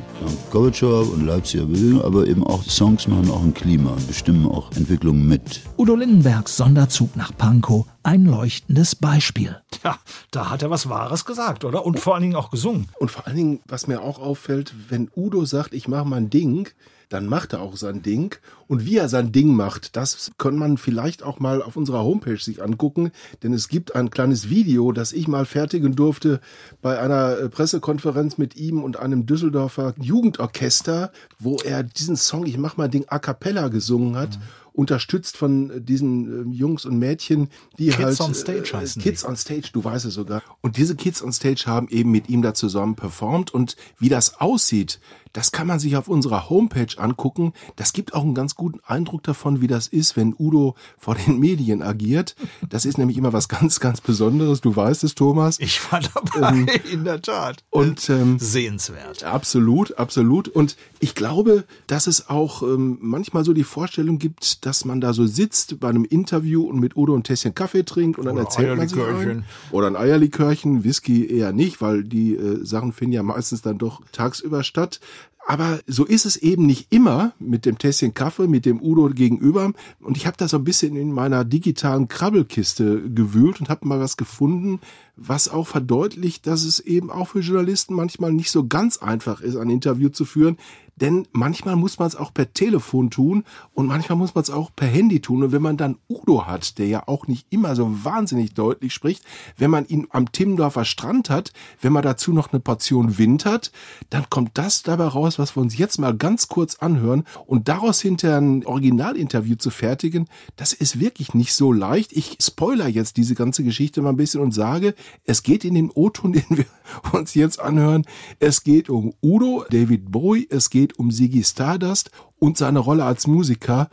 Gorbatschow 0.52 1.12
und 1.12 1.26
Leipziger 1.26 1.66
Bewegung, 1.66 2.02
aber 2.04 2.28
eben 2.28 2.44
auch 2.46 2.64
Songs 2.64 3.08
machen 3.08 3.32
auch 3.32 3.42
ein 3.42 3.56
Klima 3.56 3.90
und 3.92 4.08
bestimmen 4.08 4.46
auch 4.46 4.72
Entwicklungen 4.76 5.28
mit. 5.28 5.62
Udo 5.78 5.96
Lindenbergs 5.96 6.58
Sonderzug 6.58 7.16
nach 7.16 7.36
Pankow, 7.36 7.86
ein 8.04 8.26
leuchtendes 8.26 8.96
Beispiel. 8.96 9.62
Ja, 9.84 9.98
da 10.32 10.50
hat 10.50 10.62
er 10.62 10.70
was 10.70 10.90
Wahres 10.90 11.26
gesagt, 11.26 11.66
oder? 11.66 11.86
Und 11.86 12.00
vor 12.00 12.14
allen 12.16 12.24
Dingen 12.24 12.36
auch 12.36 12.52
gesungen. 12.52 12.90
Und 13.00 13.12
vor 13.12 13.28
allen 13.28 13.38
Dingen, 13.38 13.60
was 13.66 13.88
mir 13.88 14.02
auch 14.02 14.20
auffällt, 14.20 14.74
wenn 14.90 15.10
Udo 15.16 15.46
sagt, 15.46 15.74
ich 15.74 15.88
mache 15.88 16.08
mein 16.08 16.30
Ding, 16.30 16.70
dann 17.14 17.28
macht 17.28 17.54
er 17.54 17.62
auch 17.62 17.78
sein 17.78 18.02
Ding. 18.02 18.36
Und 18.68 18.86
wie 18.86 18.98
er 18.98 19.08
sein 19.08 19.32
Ding 19.32 19.56
macht, 19.56 19.96
das 19.96 20.32
kann 20.40 20.56
man 20.56 20.78
vielleicht 20.78 21.22
auch 21.22 21.40
mal 21.40 21.62
auf 21.62 21.76
unserer 21.76 22.04
Homepage 22.04 22.40
sich 22.40 22.64
angucken, 22.64 23.12
denn 23.44 23.54
es 23.54 23.68
gibt 23.68 23.96
ein 23.96 24.10
kleines 24.10 24.50
Video, 24.50 24.92
das 24.92 25.14
ich 25.14 25.28
mal 25.28 25.46
fertigen 25.46 25.96
durfte 25.96 26.40
bei 26.82 27.00
einer 27.00 27.38
äh, 27.38 27.50
Pressekonferenz 27.50 28.40
mit 28.40 28.56
ihm 28.56 28.84
und 28.84 28.98
einem 28.98 29.28
Düsseldorfer 29.28 29.94
Jugendorchester, 30.00 31.12
wo 31.38 31.58
er 31.58 31.84
diesen 31.84 32.16
Song 32.16 32.48
Ich 32.48 32.58
mach 32.58 32.78
mein 32.78 32.90
Ding 32.90 33.06
a 33.08 33.20
cappella 33.20 33.68
gesungen 33.68 34.16
hat. 34.16 34.38
Mhm 34.38 34.63
unterstützt 34.74 35.38
von 35.38 35.86
diesen 35.86 36.52
äh, 36.52 36.56
Jungs 36.56 36.86
und 36.86 36.98
Mädchen, 36.98 37.50
die 37.78 37.90
Kids 37.90 37.98
halt 37.98 38.22
on 38.22 38.34
Stage 38.34 38.72
äh, 38.74 38.78
heißen 38.78 39.02
Kids 39.02 39.24
on 39.24 39.38
Stage, 39.38 39.70
du 39.72 39.84
weißt 39.84 40.06
es 40.06 40.16
sogar. 40.16 40.42
Und 40.62 40.78
diese 40.78 40.96
Kids 40.96 41.24
on 41.24 41.32
Stage 41.32 41.64
haben 41.68 41.88
eben 41.90 42.12
mit 42.12 42.30
ihm 42.30 42.42
da 42.42 42.54
zusammen 42.54 42.96
performt 42.96 43.54
und 43.54 43.76
wie 44.00 44.10
das 44.10 44.42
aussieht, 44.42 45.00
das 45.34 45.52
kann 45.52 45.68
man 45.68 45.80
sich 45.80 45.98
auf 45.98 46.08
unserer 46.08 46.50
Homepage 46.50 46.96
angucken. 46.98 47.54
Das 47.76 47.92
gibt 47.94 48.14
auch 48.14 48.24
einen 48.24 48.36
ganz 48.36 48.56
guten 48.56 48.80
Eindruck 48.86 49.24
davon, 49.24 49.62
wie 49.62 49.68
das 49.68 49.88
ist, 49.88 50.16
wenn 50.16 50.36
Udo 50.38 50.76
vor 50.98 51.16
den 51.16 51.40
Medien 51.40 51.82
agiert. 51.82 52.36
Das 52.70 52.86
ist 52.86 52.98
nämlich 52.98 53.18
immer 53.18 53.34
was 53.34 53.50
ganz, 53.50 53.80
ganz 53.80 54.00
Besonderes. 54.02 54.62
Du 54.62 54.76
weißt 54.76 55.04
es, 55.04 55.16
Thomas. 55.16 55.60
Ich 55.60 55.92
war 55.92 56.00
dabei, 56.00 56.50
Ähm, 56.50 56.70
in 56.92 57.04
der 57.04 57.22
Tat. 57.22 57.64
Und 57.70 58.10
ähm, 58.10 58.38
Sehenswert. 58.40 59.24
Absolut, 59.24 59.98
absolut. 59.98 60.48
Und 60.48 60.78
ich 61.00 61.16
glaube, 61.16 61.64
dass 61.88 62.08
es 62.08 62.30
auch 62.30 62.62
ähm, 62.62 62.98
manchmal 63.02 63.44
so 63.44 63.54
die 63.54 63.64
Vorstellung 63.64 64.20
gibt, 64.20 64.66
dass 64.66 64.86
man 64.86 65.02
da 65.02 65.14
so 65.14 65.26
sitzt 65.26 65.80
bei 65.80 65.90
einem 65.90 66.06
Interview 66.06 66.64
und 66.64 66.80
mit 66.80 66.96
Udo 66.96 67.16
ein 67.16 67.24
Tässchen 67.24 67.56
Kaffee 67.56 67.84
trinkt 67.84 68.20
und 68.20 68.26
dann 68.26 68.36
Oder 68.36 68.44
erzählt 68.46 68.78
man 68.78 68.88
sich 68.88 68.98
Eierlikörchen. 68.98 69.38
ein. 69.40 69.46
Oder 69.72 69.88
ein 69.88 69.96
Eierlikörchen, 69.96 70.84
Whisky 70.84 71.26
eher 71.28 71.52
nicht, 71.54 71.82
weil 71.82 72.04
die 72.04 72.36
äh, 72.36 72.64
Sachen 72.64 72.94
finden 72.94 73.14
ja 73.14 73.24
meistens 73.24 73.62
dann 73.62 73.78
doch 73.78 74.02
tagsüber 74.12 74.64
statt. 74.64 75.00
Aber 75.46 75.82
so 75.88 76.06
ist 76.06 76.26
es 76.26 76.38
eben 76.38 76.66
nicht 76.66 76.94
immer 76.94 77.34
mit 77.38 77.66
dem 77.66 77.78
Tässchen 77.78 78.14
Kaffee, 78.14 78.48
mit 78.48 78.66
dem 78.66 78.82
Udo 78.82 79.10
gegenüber. 79.10 79.74
Und 80.00 80.16
ich 80.16 80.26
habe 80.26 80.38
da 80.38 80.48
so 80.48 80.58
ein 80.58 80.64
bisschen 80.64 80.96
in 80.96 81.12
meiner 81.12 81.44
digitalen 81.44 82.08
Krabbelkiste 82.08 83.10
gewühlt 83.10 83.60
und 83.60 83.70
habe 83.70 83.88
mal 83.88 84.00
was 84.00 84.16
gefunden, 84.16 84.80
was 85.18 85.50
auch 85.50 85.68
verdeutlicht, 85.68 86.48
dass 86.48 86.64
es 86.64 86.80
eben 86.80 87.12
auch 87.12 87.28
für 87.28 87.42
Journalisten 87.42 87.94
manchmal 87.94 88.32
nicht 88.32 88.52
so 88.52 88.68
ganz 88.68 88.98
einfach 88.98 89.42
ist, 89.42 89.58
ein 89.58 89.70
Interview 89.70 90.10
zu 90.10 90.26
führen. 90.26 90.58
Denn 90.96 91.28
manchmal 91.32 91.76
muss 91.76 92.00
man 92.00 92.08
es 92.08 92.16
auch 92.16 92.34
per 92.34 92.54
Telefon 92.54 93.10
tun 93.10 93.44
und 93.74 93.88
manchmal 93.88 94.18
muss 94.18 94.36
man 94.36 94.44
es 94.44 94.50
auch 94.50 94.72
per 94.76 94.88
Handy 94.88 95.20
tun. 95.22 95.44
Und 95.44 95.52
wenn 95.52 95.62
man 95.62 95.78
dann 95.78 95.98
Udo 96.08 96.46
hat, 96.46 96.78
der 96.78 96.88
ja 96.88 97.08
auch 97.08 97.28
nicht 97.28 97.48
immer 97.50 97.76
so 97.76 98.04
wahnsinnig 98.04 98.54
deutlich 98.54 98.94
spricht, 98.94 99.24
wenn 99.58 99.72
man 99.72 99.88
ihn 99.88 100.08
am 100.12 100.32
Timmendorfer 100.32 100.86
Strand 100.86 101.30
hat, 101.30 101.52
wenn 101.82 101.94
man 101.94 102.04
dazu 102.04 102.32
noch 102.32 102.54
eine 102.54 102.60
Portion 102.60 103.18
Wind 103.18 103.46
hat, 103.46 103.72
dann 104.10 104.30
kommt 104.30 104.52
das 104.54 104.84
dabei 104.84 105.06
raus, 105.06 105.40
was 105.40 105.56
wir 105.56 105.62
uns 105.62 105.78
jetzt 105.78 106.00
mal 106.00 106.16
ganz 106.16 106.48
kurz 106.48 106.76
anhören 106.76 107.24
und 107.46 107.68
daraus 107.68 108.02
hinterher 108.02 108.38
ein 108.38 108.66
Originalinterview 108.66 109.56
zu 109.56 109.70
fertigen, 109.70 110.28
das 110.56 110.74
ist 110.74 111.00
wirklich 111.00 111.34
nicht 111.34 111.54
so 111.54 111.72
leicht. 111.72 112.14
Ich 112.14 112.38
spoiler 112.42 112.88
jetzt 112.88 113.18
diese 113.18 113.36
ganze 113.36 113.64
Geschichte 113.64 114.02
mal 114.02 114.10
ein 114.10 114.18
bisschen 114.18 114.42
und 114.42 114.54
sage, 114.54 114.94
es 115.26 115.44
geht 115.44 115.66
in 115.66 115.74
den 115.74 115.90
O-Ton, 115.90 116.34
den 116.34 116.46
wir 116.50 116.66
uns 117.12 117.34
jetzt 117.34 117.60
anhören, 117.60 118.06
es 118.40 118.64
geht 118.64 118.90
um 118.90 119.14
Udo, 119.22 119.66
David 119.70 120.12
Bowie, 120.12 120.48
es 120.50 120.70
geht 120.70 120.83
um 120.98 121.12
Ziggy 121.12 121.44
Stardust 121.44 122.12
und 122.40 122.58
seine 122.58 122.80
Rolle 122.80 123.06
als 123.06 123.26
Musiker. 123.26 123.90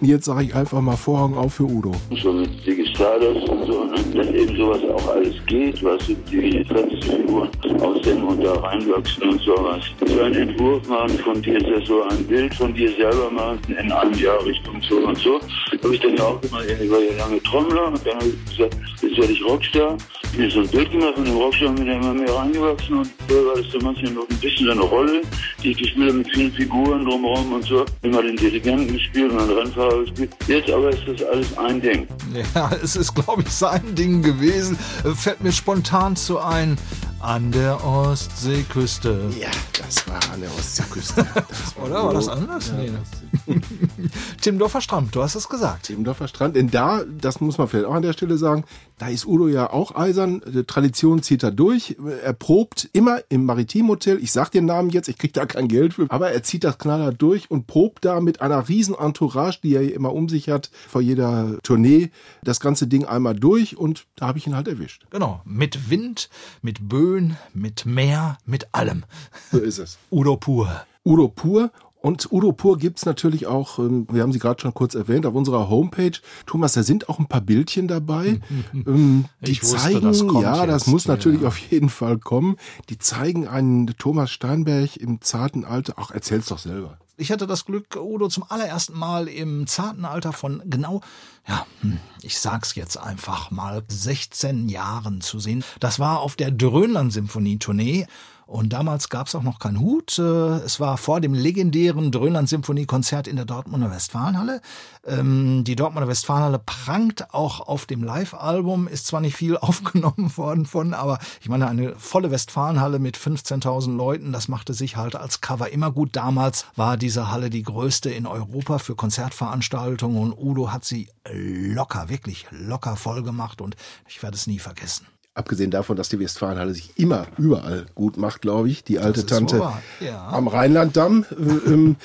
Und 0.00 0.08
jetzt 0.08 0.24
sage 0.24 0.44
ich 0.44 0.54
einfach 0.54 0.80
mal 0.80 0.96
Vorhang 0.96 1.34
auf 1.34 1.54
für 1.54 1.64
Udo. 1.64 1.92
so 2.22 2.32
mit 2.32 2.50
Stardust 2.94 3.48
und 3.48 3.66
so, 3.66 3.84
ne? 3.84 3.96
dass 4.14 4.26
eben 4.28 4.56
sowas 4.56 4.80
auch 4.94 5.08
alles 5.14 5.34
geht, 5.46 5.82
was 5.82 6.06
die 6.06 6.16
Figuren 6.26 7.48
aussehen 7.80 8.22
und 8.22 8.42
da 8.42 8.52
reinwachsen 8.54 9.22
und 9.30 9.40
sowas. 9.42 9.84
So 10.06 10.20
einen 10.20 10.48
Entwurf 10.48 10.86
machen 10.88 11.18
von 11.18 11.42
dir, 11.42 11.60
so 11.86 12.02
ein 12.02 12.24
Bild 12.24 12.54
von 12.54 12.74
dir 12.74 12.90
selber 12.92 13.30
machen 13.30 13.58
in 13.68 13.90
einem 13.92 14.14
Jahr 14.14 14.44
Richtung 14.44 14.80
so 14.88 14.96
und 14.96 15.18
so. 15.18 15.40
Habe 15.82 15.94
ich 15.94 16.00
dann 16.00 16.16
ja 16.16 16.24
auch 16.24 16.40
gemacht, 16.40 16.64
ich 16.80 16.90
war 16.90 16.98
ja 16.98 17.16
lange 17.16 17.42
Trommler 17.42 17.88
und 17.88 18.06
dann 18.06 18.14
habe 18.16 18.26
ich 18.26 18.56
gesagt, 18.56 18.76
jetzt 19.02 19.18
werde 19.18 19.32
ich 19.32 19.44
Rockstar. 19.44 19.96
Mir 20.36 20.50
so 20.50 20.60
ein 20.60 20.68
Bild 20.68 20.90
gemacht 20.90 21.14
von 21.14 21.24
dem 21.24 21.36
Rockstar 21.36 21.68
und 21.68 21.76
bin 21.76 21.86
da 21.86 21.92
immer 21.94 22.14
mehr 22.14 22.34
reingewachsen 22.34 22.98
und 22.98 23.10
da 23.28 23.34
war 23.34 23.56
das 23.56 23.66
so 23.70 23.78
manchmal 23.80 24.12
noch 24.12 24.28
ein 24.28 24.36
bisschen 24.38 24.66
so 24.66 24.72
eine 24.72 24.80
Rolle, 24.80 25.22
die 25.62 25.70
ich 25.72 25.78
gespielt 25.78 26.08
habe 26.08 26.18
mit 26.18 26.30
vielen 26.34 26.52
Figuren 26.52 27.04
drumherum 27.04 27.52
und 27.52 27.64
so. 27.64 27.84
Immer 28.02 28.22
den 28.22 28.36
Dirigenten 28.36 28.92
gespielt 28.92 29.32
und 29.32 29.40
einen 29.40 29.50
Rennfahrer 29.50 30.00
gespielt. 30.00 30.30
Jetzt 30.46 30.70
aber 30.70 30.90
ist 30.90 31.02
das 31.06 31.22
alles 31.24 31.58
ein 31.58 31.80
Ding. 31.80 32.06
Ja, 32.54 32.70
es 32.82 32.96
ist, 32.96 33.14
glaube 33.14 33.42
ich, 33.42 33.50
sein 33.50 33.94
Ding 33.94 34.22
gewesen. 34.22 34.76
Fällt 35.14 35.42
mir 35.42 35.52
spontan 35.52 36.16
zu 36.16 36.40
ein. 36.40 36.76
An 37.22 37.52
der 37.52 37.84
Ostseeküste. 37.84 39.30
Ja, 39.38 39.48
das 39.78 40.06
war 40.08 40.20
an 40.32 40.40
der 40.40 40.50
Ostseeküste. 40.58 41.24
War 41.76 41.84
Oder 41.86 42.04
war 42.04 42.14
das 42.14 42.28
anders? 42.28 42.68
Ja, 42.68 42.74
Nee, 42.76 42.90
ne? 42.90 42.98
das- 42.98 43.22
Timmendorfer 44.40 44.80
Strand, 44.80 45.14
du 45.14 45.22
hast 45.22 45.34
es 45.34 45.48
gesagt. 45.48 45.84
Timmendorfer 45.86 46.28
Strand. 46.28 46.54
Denn 46.56 46.70
da, 46.70 47.02
das 47.04 47.40
muss 47.40 47.58
man 47.58 47.66
vielleicht 47.68 47.86
auch 47.86 47.94
an 47.94 48.02
der 48.02 48.12
Stelle 48.12 48.36
sagen, 48.38 48.64
da 48.98 49.08
ist 49.08 49.26
Udo 49.26 49.48
ja 49.48 49.70
auch 49.72 49.94
eisern. 49.96 50.42
Die 50.46 50.64
Tradition 50.64 51.22
zieht 51.22 51.42
er 51.42 51.50
durch. 51.50 51.96
Er 52.24 52.32
probt 52.34 52.88
immer 52.92 53.20
im 53.30 53.44
Maritimhotel. 53.46 54.18
Ich 54.22 54.30
sag 54.32 54.50
den 54.50 54.64
Namen 54.66 54.90
jetzt, 54.90 55.08
ich 55.08 55.18
krieg 55.18 55.32
da 55.32 55.46
kein 55.46 55.66
Geld 55.68 55.94
für. 55.94 56.06
Aber 56.10 56.30
er 56.30 56.42
zieht 56.42 56.62
das 56.64 56.78
knallhart 56.78 57.20
durch 57.20 57.50
und 57.50 57.66
probt 57.66 58.04
da 58.04 58.20
mit 58.20 58.40
einer 58.40 58.68
riesen 58.68 58.94
Entourage, 58.96 59.58
die 59.62 59.74
er 59.74 59.92
immer 59.92 60.12
um 60.12 60.28
sich 60.28 60.48
hat, 60.48 60.70
vor 60.88 61.00
jeder 61.00 61.58
Tournee, 61.62 62.10
das 62.44 62.60
ganze 62.60 62.86
Ding 62.86 63.04
einmal 63.04 63.34
durch. 63.34 63.76
Und 63.76 64.06
da 64.16 64.26
habe 64.28 64.38
ich 64.38 64.46
ihn 64.46 64.54
halt 64.54 64.68
erwischt. 64.68 65.06
Genau, 65.10 65.40
mit 65.44 65.90
Wind, 65.90 66.28
mit 66.62 66.88
Böen, 66.88 67.11
mit 67.54 67.86
Meer, 67.86 68.38
mit 68.46 68.74
allem. 68.74 69.04
So 69.50 69.58
ist 69.58 69.78
es. 69.78 69.98
Udo 70.10 70.36
pur. 70.36 70.84
Udo 71.04 71.28
Pur. 71.28 71.70
Und 72.02 72.32
Udo 72.32 72.52
Pur 72.52 72.78
gibt's 72.78 73.06
natürlich 73.06 73.46
auch, 73.46 73.78
ähm, 73.78 74.08
wir 74.10 74.22
haben 74.22 74.32
sie 74.32 74.40
gerade 74.40 74.60
schon 74.60 74.74
kurz 74.74 74.96
erwähnt, 74.96 75.24
auf 75.24 75.34
unserer 75.34 75.70
Homepage. 75.70 76.18
Thomas, 76.46 76.72
da 76.72 76.82
sind 76.82 77.08
auch 77.08 77.20
ein 77.20 77.28
paar 77.28 77.40
Bildchen 77.40 77.86
dabei. 77.86 78.40
ähm, 78.74 79.26
die 79.40 79.52
Ich 79.52 79.62
wusste, 79.62 79.76
zeigen, 79.76 80.00
das 80.02 80.26
kommt 80.26 80.42
ja, 80.42 80.66
das 80.66 80.82
jetzt, 80.82 80.92
muss 80.92 81.06
natürlich 81.06 81.42
ja. 81.42 81.48
auf 81.48 81.58
jeden 81.58 81.88
Fall 81.88 82.18
kommen. 82.18 82.56
Die 82.88 82.98
zeigen 82.98 83.46
einen 83.46 83.86
Thomas 83.98 84.32
Steinberg 84.32 84.96
im 84.96 85.20
zarten 85.20 85.64
Alter. 85.64 85.94
Ach, 85.96 86.10
erzähl's 86.10 86.46
doch 86.46 86.58
selber. 86.58 86.98
Ich 87.22 87.30
hatte 87.30 87.46
das 87.46 87.66
Glück, 87.66 87.94
Udo 87.94 88.26
zum 88.26 88.42
allerersten 88.48 88.98
Mal 88.98 89.28
im 89.28 89.68
zarten 89.68 90.04
Alter 90.04 90.32
von 90.32 90.60
genau, 90.64 91.02
ja, 91.46 91.64
hm, 91.80 92.00
ich 92.20 92.36
sag's 92.36 92.74
jetzt 92.74 92.96
einfach 92.96 93.52
mal, 93.52 93.84
16 93.86 94.68
Jahren 94.68 95.20
zu 95.20 95.38
sehen. 95.38 95.62
Das 95.78 96.00
war 96.00 96.18
auf 96.18 96.34
der 96.34 96.50
Dröhnland-Symphonie-Tournee. 96.50 98.08
Und 98.46 98.72
damals 98.72 99.08
gab's 99.08 99.34
auch 99.34 99.42
noch 99.42 99.58
keinen 99.58 99.80
Hut. 99.80 100.18
Äh, 100.18 100.22
Es 100.22 100.80
war 100.80 100.96
vor 100.98 101.20
dem 101.20 101.34
legendären 101.34 102.10
Dröhnland-Symphonie-Konzert 102.10 103.26
in 103.26 103.36
der 103.36 103.44
Dortmunder 103.44 103.90
Westfalenhalle. 103.90 104.60
Ähm, 105.06 105.64
Die 105.64 105.76
Dortmunder 105.76 106.08
Westfalenhalle 106.08 106.58
prangt 106.58 107.32
auch 107.32 107.60
auf 107.60 107.86
dem 107.86 108.02
Live-Album. 108.02 108.88
Ist 108.88 109.06
zwar 109.06 109.20
nicht 109.20 109.36
viel 109.36 109.56
aufgenommen 109.58 110.36
worden 110.36 110.66
von, 110.66 110.94
aber 110.94 111.18
ich 111.40 111.48
meine, 111.48 111.68
eine 111.68 111.94
volle 111.96 112.30
Westfalenhalle 112.30 112.98
mit 112.98 113.16
15.000 113.16 113.96
Leuten, 113.96 114.32
das 114.32 114.48
machte 114.48 114.74
sich 114.74 114.96
halt 114.96 115.16
als 115.16 115.40
Cover 115.40 115.70
immer 115.70 115.90
gut. 115.90 116.16
Damals 116.16 116.66
war 116.76 116.96
diese 116.96 117.30
Halle 117.30 117.50
die 117.50 117.62
größte 117.62 118.10
in 118.10 118.26
Europa 118.26 118.78
für 118.78 118.94
Konzertveranstaltungen 118.94 120.18
und 120.20 120.32
Udo 120.32 120.72
hat 120.72 120.84
sie 120.84 121.08
locker, 121.30 122.08
wirklich 122.08 122.46
locker 122.50 122.96
voll 122.96 123.22
gemacht 123.22 123.60
und 123.60 123.76
ich 124.08 124.22
werde 124.22 124.36
es 124.36 124.46
nie 124.46 124.58
vergessen. 124.58 125.06
Abgesehen 125.34 125.70
davon, 125.70 125.96
dass 125.96 126.10
die 126.10 126.18
Westfalenhalle 126.18 126.74
sich 126.74 126.98
immer 126.98 127.26
überall 127.38 127.86
gut 127.94 128.18
macht, 128.18 128.42
glaube 128.42 128.68
ich. 128.68 128.84
Die 128.84 128.98
alte 128.98 129.24
Tante 129.24 129.62
ja. 130.00 130.28
am 130.28 130.46
Rheinlanddamm. 130.46 131.24
Äh, 131.30 131.70
ähm, 131.72 131.96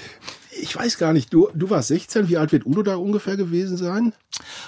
ich 0.62 0.76
weiß 0.76 0.98
gar 0.98 1.14
nicht, 1.14 1.34
du, 1.34 1.50
du 1.54 1.70
warst 1.70 1.90
16. 1.90 2.28
Wie 2.30 2.38
alt 2.38 2.52
wird 2.52 2.66
Udo 2.66 2.84
da 2.84 2.96
ungefähr 2.96 3.38
gewesen 3.38 3.78
sein? 3.78 4.14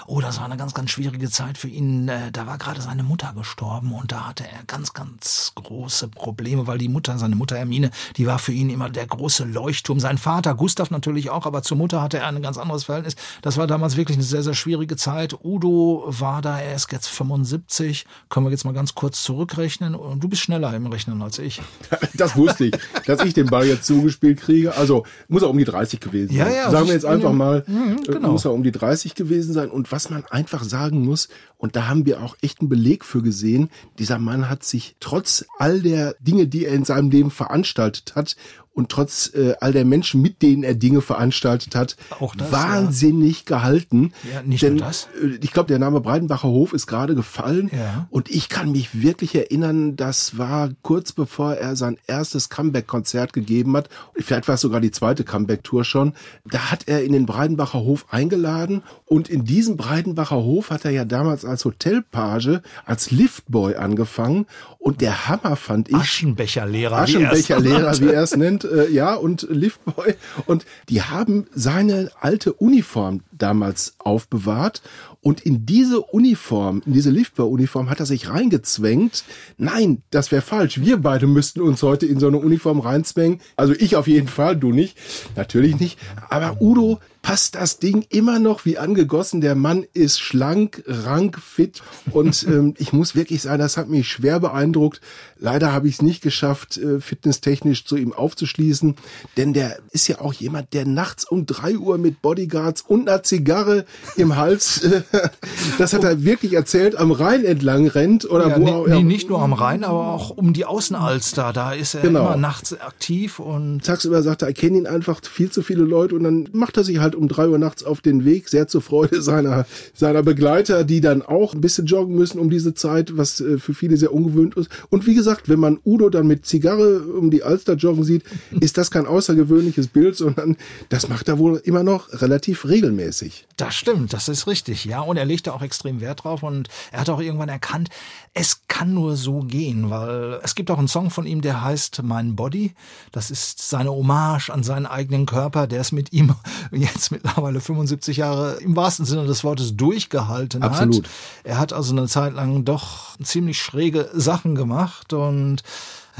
Oh, 0.06 0.20
das 0.20 0.38
war 0.38 0.46
eine 0.46 0.56
ganz, 0.56 0.74
ganz 0.74 0.90
schwierige 0.90 1.30
Zeit 1.30 1.58
für 1.58 1.68
ihn. 1.68 2.08
Äh, 2.08 2.32
Da 2.32 2.46
war 2.46 2.58
gerade 2.58 2.80
seine 2.80 3.02
Mutter 3.02 3.32
gestorben 3.36 3.92
und 3.92 4.10
da 4.12 4.28
hatte 4.28 4.44
er 4.44 4.64
ganz, 4.66 4.92
ganz 4.92 5.52
große 5.54 6.08
Probleme, 6.08 6.66
weil 6.66 6.78
die 6.78 6.88
Mutter, 6.88 7.18
seine 7.18 7.36
Mutter 7.36 7.56
Hermine, 7.56 7.90
die 8.16 8.26
war 8.26 8.38
für 8.38 8.52
ihn 8.52 8.70
immer 8.70 8.90
der 8.90 9.06
große 9.06 9.44
Leuchtturm. 9.44 10.00
Sein 10.00 10.18
Vater, 10.18 10.54
Gustav 10.54 10.90
natürlich 10.90 11.30
auch, 11.30 11.46
aber 11.46 11.62
zur 11.62 11.76
Mutter 11.76 12.02
hatte 12.02 12.18
er 12.18 12.26
ein 12.26 12.42
ganz 12.42 12.58
anderes 12.58 12.84
Verhältnis. 12.84 13.16
Das 13.42 13.56
war 13.56 13.66
damals 13.66 13.96
wirklich 13.96 14.16
eine 14.16 14.24
sehr, 14.24 14.42
sehr 14.42 14.54
schwierige 14.54 14.96
Zeit. 14.96 15.36
Udo 15.44 16.04
war 16.06 16.42
da, 16.42 16.58
er 16.60 16.74
ist 16.74 16.90
jetzt 16.92 17.08
75. 17.08 18.06
Können 18.28 18.46
wir 18.46 18.50
jetzt 18.50 18.64
mal 18.64 18.72
ganz 18.74 18.94
kurz 18.94 19.22
zurückrechnen? 19.22 19.94
Und 19.94 20.22
du 20.22 20.28
bist 20.28 20.42
schneller 20.42 20.74
im 20.74 20.86
Rechnen 20.86 21.20
als 21.22 21.38
ich. 21.38 21.60
Das 22.14 22.36
wusste 22.36 22.66
ich, 22.66 22.74
dass 23.06 23.24
ich 23.24 23.32
den 23.34 23.46
Ball 23.46 23.66
jetzt 23.66 23.86
zugespielt 23.86 24.40
kriege. 24.40 24.76
Also 24.76 25.04
muss 25.28 25.42
er 25.42 25.48
um 25.48 25.56
die 25.56 25.64
30 25.64 25.79
gewesen 26.00 26.34
Ja, 26.34 26.44
sein. 26.44 26.54
ja, 26.54 26.70
sagen 26.70 26.74
wir 26.74 26.84
sich 26.86 26.92
jetzt 26.94 27.04
einfach 27.06 27.32
mal, 27.32 27.64
Mhm, 27.66 27.98
äh, 28.08 28.12
genau. 28.12 28.32
muss 28.32 28.44
er 28.44 28.52
um 28.52 28.62
die 28.62 28.72
30 28.72 29.14
gewesen 29.14 29.52
sein. 29.52 29.70
Und 29.70 29.90
was 29.92 30.10
man 30.10 30.24
einfach 30.30 30.62
sagen 30.62 31.04
muss, 31.04 31.28
und 31.60 31.76
da 31.76 31.86
haben 31.88 32.06
wir 32.06 32.22
auch 32.22 32.36
echt 32.40 32.60
einen 32.60 32.68
Beleg 32.68 33.04
für 33.04 33.22
gesehen, 33.22 33.68
dieser 33.98 34.18
Mann 34.18 34.48
hat 34.48 34.64
sich 34.64 34.96
trotz 34.98 35.44
all 35.58 35.80
der 35.80 36.16
Dinge, 36.18 36.46
die 36.46 36.64
er 36.64 36.74
in 36.74 36.84
seinem 36.84 37.10
Leben 37.10 37.30
veranstaltet 37.30 38.16
hat, 38.16 38.34
und 38.72 38.88
trotz 38.88 39.34
äh, 39.34 39.54
all 39.60 39.72
der 39.72 39.84
Menschen, 39.84 40.22
mit 40.22 40.42
denen 40.42 40.62
er 40.62 40.76
Dinge 40.76 41.00
veranstaltet 41.00 41.74
hat, 41.74 41.96
Auch 42.20 42.36
das, 42.36 42.52
wahnsinnig 42.52 43.44
gehalten. 43.44 44.12
Ja, 44.32 44.42
nicht 44.42 44.62
Denn, 44.62 44.76
nur 44.76 44.86
das. 44.86 45.08
äh, 45.20 45.38
Ich 45.42 45.52
glaube, 45.52 45.66
der 45.66 45.80
Name 45.80 46.00
Breidenbacher 46.00 46.48
Hof 46.48 46.72
ist 46.72 46.86
gerade 46.86 47.16
gefallen. 47.16 47.68
Ja. 47.76 48.06
Und 48.10 48.30
ich 48.30 48.48
kann 48.48 48.70
mich 48.70 49.02
wirklich 49.02 49.34
erinnern, 49.34 49.96
das 49.96 50.38
war 50.38 50.70
kurz 50.82 51.10
bevor 51.12 51.54
er 51.54 51.74
sein 51.74 51.98
erstes 52.06 52.48
Comeback-Konzert 52.48 53.32
gegeben 53.32 53.76
hat. 53.76 53.88
Vielleicht 54.14 54.46
war 54.46 54.54
es 54.54 54.60
sogar 54.60 54.80
die 54.80 54.92
zweite 54.92 55.24
Comeback-Tour 55.24 55.84
schon. 55.84 56.14
Da 56.48 56.70
hat 56.70 56.86
er 56.86 57.02
in 57.02 57.12
den 57.12 57.26
Breidenbacher 57.26 57.80
Hof 57.80 58.06
eingeladen. 58.10 58.82
Und 59.04 59.28
in 59.28 59.44
diesem 59.44 59.76
Breidenbacher 59.76 60.36
Hof 60.36 60.70
hat 60.70 60.84
er 60.84 60.92
ja 60.92 61.04
damals 61.04 61.44
als 61.50 61.64
Hotelpage, 61.64 62.60
als 62.84 63.10
Liftboy 63.10 63.76
angefangen. 63.76 64.46
Und 64.78 65.00
der 65.00 65.28
Hammer 65.28 65.56
fand 65.56 65.88
ich. 65.88 65.96
Aschenbecherlehrer. 65.96 67.06
wie 67.06 67.16
er 67.16 67.32
es 67.32 67.50
Aschenbecherlehrer, 67.50 68.00
wie 68.00 68.08
er 68.08 68.22
es 68.22 68.36
nennt, 68.36 68.64
äh, 68.64 68.88
ja, 68.88 69.14
und 69.14 69.46
Liftboy. 69.50 70.14
Und 70.46 70.64
die 70.88 71.02
haben 71.02 71.46
seine 71.54 72.10
alte 72.20 72.54
Uniform 72.54 73.20
damals 73.32 73.94
aufbewahrt. 73.98 74.82
Und 75.22 75.40
in 75.42 75.66
diese 75.66 76.00
Uniform, 76.00 76.82
in 76.86 76.94
diese 76.94 77.10
Liftboy-Uniform 77.10 77.90
hat 77.90 78.00
er 78.00 78.06
sich 78.06 78.30
reingezwängt. 78.30 79.24
Nein, 79.58 80.02
das 80.10 80.32
wäre 80.32 80.40
falsch. 80.40 80.80
Wir 80.80 80.96
beide 80.96 81.26
müssten 81.26 81.60
uns 81.60 81.82
heute 81.82 82.06
in 82.06 82.18
so 82.18 82.28
eine 82.28 82.38
Uniform 82.38 82.80
reinzwängen. 82.80 83.40
Also 83.56 83.74
ich 83.74 83.96
auf 83.96 84.06
jeden 84.06 84.28
Fall, 84.28 84.56
du 84.56 84.72
nicht. 84.72 84.96
Natürlich 85.36 85.78
nicht. 85.78 85.98
Aber 86.30 86.62
Udo 86.62 87.00
passt 87.22 87.54
das 87.54 87.78
Ding 87.78 88.04
immer 88.08 88.38
noch 88.38 88.64
wie 88.64 88.78
angegossen. 88.78 89.40
Der 89.40 89.54
Mann 89.54 89.84
ist 89.92 90.20
schlank, 90.20 90.82
rank, 90.86 91.38
fit. 91.38 91.82
Und 92.12 92.42
ähm, 92.48 92.74
ich 92.78 92.92
muss 92.92 93.14
wirklich 93.14 93.42
sagen, 93.42 93.58
das 93.58 93.76
hat 93.76 93.88
mich 93.88 94.08
schwer 94.08 94.40
beeindruckt. 94.40 95.00
Leider 95.38 95.72
habe 95.72 95.88
ich 95.88 95.94
es 95.94 96.02
nicht 96.02 96.22
geschafft, 96.22 96.76
äh, 96.76 97.00
fitnesstechnisch 97.00 97.84
zu 97.84 97.96
ihm 97.96 98.12
aufzuschließen. 98.12 98.96
Denn 99.36 99.52
der 99.52 99.78
ist 99.90 100.08
ja 100.08 100.20
auch 100.20 100.32
jemand, 100.32 100.72
der 100.72 100.86
nachts 100.86 101.24
um 101.24 101.46
drei 101.46 101.76
Uhr 101.76 101.98
mit 101.98 102.22
Bodyguards 102.22 102.82
und 102.82 103.08
einer 103.08 103.22
Zigarre 103.22 103.84
im 104.16 104.36
Hals, 104.36 104.82
äh, 104.82 105.02
das 105.78 105.92
hat 105.92 106.04
er 106.04 106.24
wirklich 106.24 106.52
erzählt, 106.52 106.96
am 106.96 107.10
Rhein 107.10 107.44
entlang 107.44 107.86
rennt. 107.86 108.28
Oder 108.28 108.48
Ja, 108.48 108.60
wo 108.60 108.86
nee, 108.86 108.96
nee, 108.96 109.02
nicht 109.02 109.28
nur 109.28 109.40
am 109.42 109.52
Rhein, 109.52 109.84
aber 109.84 110.08
auch 110.08 110.30
um 110.30 110.52
die 110.52 110.64
Außenalster. 110.64 111.52
Da 111.52 111.72
ist 111.72 111.94
er 111.94 112.02
Genau. 112.02 112.20
immer 112.26 112.36
nachts 112.36 112.78
aktiv 112.80 113.38
und 113.38 113.84
tagsüber 113.84 114.22
sagt 114.22 114.42
er, 114.42 114.48
er 114.48 114.54
kennt 114.54 114.76
ihn 114.76 114.86
einfach 114.86 115.20
viel 115.24 115.50
zu 115.50 115.62
viele 115.62 115.82
Leute 115.84 116.14
und 116.14 116.24
dann 116.24 116.48
macht 116.52 116.76
er 116.76 116.84
sich 116.84 116.98
halt 116.98 117.14
um 117.14 117.28
drei 117.28 117.48
Uhr 117.48 117.58
nachts 117.58 117.84
auf 117.84 118.00
den 118.00 118.24
Weg, 118.24 118.48
sehr 118.48 118.68
zur 118.68 118.82
Freude 118.82 119.22
seiner, 119.22 119.66
seiner 119.94 120.22
Begleiter, 120.22 120.84
die 120.84 121.00
dann 121.00 121.22
auch 121.22 121.54
ein 121.54 121.60
bisschen 121.60 121.86
joggen 121.86 122.14
müssen 122.14 122.38
um 122.38 122.50
diese 122.50 122.74
Zeit, 122.74 123.16
was 123.16 123.40
äh, 123.40 123.58
für 123.58 123.74
viele 123.74 123.96
sehr 123.96 124.12
ungewöhnt 124.12 124.56
ist. 124.56 124.70
Und 124.90 125.06
wie 125.06 125.14
gesagt, 125.14 125.48
wenn 125.48 125.60
man 125.60 125.78
Udo 125.84 126.08
dann 126.10 126.26
mit 126.26 126.46
Zigarre 126.46 127.00
um 127.02 127.30
die 127.30 127.42
Alster 127.42 127.74
joggen 127.74 128.04
sieht, 128.04 128.22
ist 128.60 128.78
das 128.78 128.90
kein 128.90 129.06
außergewöhnliches 129.06 129.88
Bild, 129.88 130.16
sondern 130.16 130.56
das 130.88 131.08
macht 131.08 131.28
er 131.28 131.38
wohl 131.38 131.60
immer 131.64 131.82
noch 131.82 132.08
relativ 132.20 132.66
regelmäßig. 132.66 133.46
Das 133.56 133.74
stimmt, 133.74 134.12
das 134.12 134.28
ist 134.28 134.46
richtig, 134.46 134.84
ja. 134.84 134.99
Und 135.06 135.16
er 135.16 135.24
legte 135.24 135.52
auch 135.52 135.62
extrem 135.62 136.00
Wert 136.00 136.24
drauf 136.24 136.42
und 136.42 136.68
er 136.92 137.00
hat 137.00 137.08
auch 137.08 137.20
irgendwann 137.20 137.48
erkannt, 137.48 137.88
es 138.34 138.62
kann 138.68 138.94
nur 138.94 139.16
so 139.16 139.40
gehen, 139.40 139.90
weil 139.90 140.40
es 140.42 140.54
gibt 140.54 140.70
auch 140.70 140.78
einen 140.78 140.88
Song 140.88 141.10
von 141.10 141.26
ihm, 141.26 141.40
der 141.40 141.62
heißt 141.62 142.02
Mein 142.02 142.36
Body. 142.36 142.74
Das 143.12 143.30
ist 143.30 143.68
seine 143.68 143.90
Hommage 143.90 144.50
an 144.50 144.62
seinen 144.62 144.86
eigenen 144.86 145.26
Körper, 145.26 145.66
der 145.66 145.80
es 145.80 145.92
mit 145.92 146.12
ihm 146.12 146.34
jetzt 146.72 147.10
mittlerweile 147.10 147.60
75 147.60 148.18
Jahre 148.18 148.54
im 148.60 148.76
wahrsten 148.76 149.04
Sinne 149.04 149.26
des 149.26 149.44
Wortes 149.44 149.76
durchgehalten 149.76 150.62
Absolut. 150.62 151.04
hat. 151.04 151.10
Er 151.44 151.58
hat 151.58 151.72
also 151.72 151.92
eine 151.92 152.06
Zeit 152.06 152.34
lang 152.34 152.64
doch 152.64 153.16
ziemlich 153.22 153.60
schräge 153.60 154.10
Sachen 154.14 154.54
gemacht 154.54 155.12
und 155.12 155.62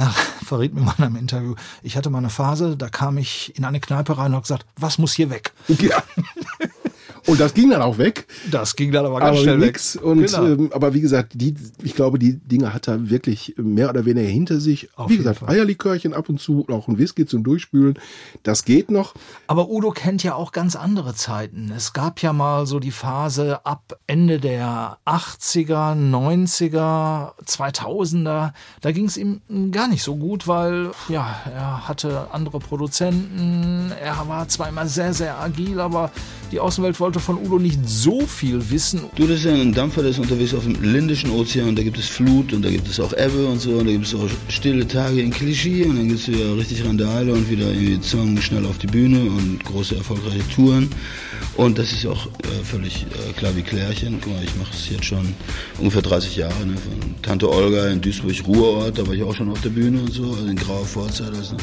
ja, 0.00 0.12
verriet 0.44 0.74
mir 0.74 0.80
mal 0.80 0.94
in 0.98 1.04
einem 1.04 1.16
Interview. 1.16 1.54
Ich 1.82 1.96
hatte 1.96 2.10
mal 2.10 2.18
eine 2.18 2.30
Phase, 2.30 2.76
da 2.76 2.88
kam 2.88 3.18
ich 3.18 3.56
in 3.56 3.64
eine 3.64 3.80
Kneipe 3.80 4.16
rein 4.16 4.26
und 4.26 4.34
habe 4.34 4.42
gesagt, 4.42 4.66
was 4.76 4.98
muss 4.98 5.12
hier 5.12 5.30
weg? 5.30 5.52
Ja. 5.68 6.02
Und 7.26 7.40
das 7.40 7.54
ging 7.54 7.70
dann 7.70 7.82
auch 7.82 7.98
weg. 7.98 8.26
Das 8.50 8.76
ging 8.76 8.92
dann 8.92 9.06
aber 9.06 9.18
ganz 9.20 9.30
aber 9.30 9.38
schnell 9.38 9.58
nix. 9.58 9.96
weg. 9.96 10.04
Und 10.04 10.20
Genau. 10.26 10.44
ähm, 10.46 10.70
aber 10.72 10.94
wie 10.94 11.00
gesagt, 11.00 11.32
die, 11.34 11.54
ich 11.82 11.94
glaube, 11.94 12.18
die 12.18 12.38
Dinge 12.38 12.72
hat 12.74 12.88
er 12.88 13.10
wirklich 13.10 13.54
mehr 13.56 13.88
oder 13.90 14.04
weniger 14.04 14.28
hinter 14.28 14.60
sich. 14.60 14.88
Auf 14.96 15.10
wie 15.10 15.16
gesagt, 15.16 15.38
Fall. 15.40 15.50
Eierlikörchen 15.50 16.14
ab 16.14 16.28
und 16.28 16.40
zu, 16.40 16.66
auch 16.70 16.88
ein 16.88 16.98
Whisky 16.98 17.26
zum 17.26 17.44
Durchspülen. 17.44 17.98
Das 18.42 18.64
geht 18.64 18.90
noch. 18.90 19.14
Aber 19.46 19.68
Udo 19.70 19.90
kennt 19.90 20.22
ja 20.22 20.34
auch 20.34 20.52
ganz 20.52 20.76
andere 20.76 21.14
Zeiten. 21.14 21.72
Es 21.76 21.92
gab 21.92 22.20
ja 22.22 22.32
mal 22.32 22.66
so 22.66 22.78
die 22.80 22.90
Phase 22.90 23.64
ab 23.64 23.98
Ende 24.06 24.38
der 24.40 24.98
80er, 25.06 25.94
90er, 25.94 27.32
2000er. 27.44 28.52
Da 28.80 28.92
ging 28.92 29.06
es 29.06 29.16
ihm 29.16 29.40
gar 29.72 29.88
nicht 29.88 30.02
so 30.02 30.16
gut, 30.16 30.46
weil 30.48 30.90
ja, 31.08 31.40
er 31.52 31.88
hatte 31.88 32.28
andere 32.32 32.58
Produzenten. 32.60 33.92
Er 34.00 34.28
war 34.28 34.48
zwar 34.48 34.68
immer 34.68 34.86
sehr, 34.86 35.12
sehr 35.14 35.38
agil, 35.40 35.80
aber 35.80 36.10
die 36.52 36.58
Außenwelt 36.58 36.98
wollte 36.98 37.20
von 37.20 37.38
Udo 37.38 37.58
nicht 37.58 37.78
so 37.86 38.26
viel 38.26 38.70
wissen. 38.70 39.02
Du, 39.14 39.26
das 39.26 39.38
ist 39.38 39.44
ja 39.44 39.52
ein 39.52 39.72
Dampfer, 39.72 40.02
der 40.02 40.10
ist 40.10 40.18
unterwegs 40.18 40.54
auf 40.54 40.64
dem 40.64 40.82
Lindischen 40.82 41.30
Ozean. 41.30 41.76
Da 41.76 41.82
gibt 41.82 41.98
es 41.98 42.06
Flut 42.06 42.52
und 42.52 42.64
da 42.64 42.70
gibt 42.70 42.88
es 42.88 42.98
auch 42.98 43.12
Ebbe 43.12 43.46
und 43.46 43.60
so. 43.60 43.72
Und 43.72 43.86
da 43.86 43.92
gibt 43.92 44.06
es 44.06 44.14
auch 44.14 44.28
stille 44.48 44.86
Tage 44.86 45.20
in 45.20 45.30
Klischee 45.30 45.84
und 45.84 45.96
dann 45.96 46.08
gibt 46.08 46.20
es 46.20 46.28
wieder 46.28 46.56
richtig 46.56 46.84
Randale 46.84 47.32
und 47.32 47.48
wieder 47.50 47.70
irgendwie 47.72 47.98
Song 48.02 48.40
schnell 48.40 48.66
auf 48.66 48.78
die 48.78 48.88
Bühne 48.88 49.20
und 49.20 49.64
große 49.64 49.96
erfolgreiche 49.96 50.46
Touren. 50.54 50.90
Und 51.56 51.78
das 51.78 51.92
ist 51.92 52.06
auch 52.06 52.26
äh, 52.26 52.64
völlig 52.64 53.06
äh, 53.06 53.32
klar 53.34 53.54
wie 53.54 53.62
Klärchen. 53.62 54.18
Guck 54.20 54.32
mal, 54.32 54.42
ich 54.42 54.56
mache 54.56 54.72
es 54.72 54.88
jetzt 54.90 55.04
schon 55.04 55.34
ungefähr 55.78 56.02
30 56.02 56.36
Jahre. 56.36 56.66
Ne? 56.66 56.74
Von 56.74 57.14
Tante 57.22 57.50
Olga 57.50 57.88
in 57.88 58.00
Duisburg-Ruhrort, 58.00 58.98
da 58.98 59.06
war 59.06 59.14
ich 59.14 59.22
auch 59.22 59.34
schon 59.34 59.50
auf 59.50 59.60
der 59.60 59.70
Bühne 59.70 60.00
und 60.00 60.12
so, 60.12 60.24
also 60.24 60.46
in 60.46 60.56
grauer 60.56 60.84
Vorzeit, 60.84 61.34
als 61.34 61.54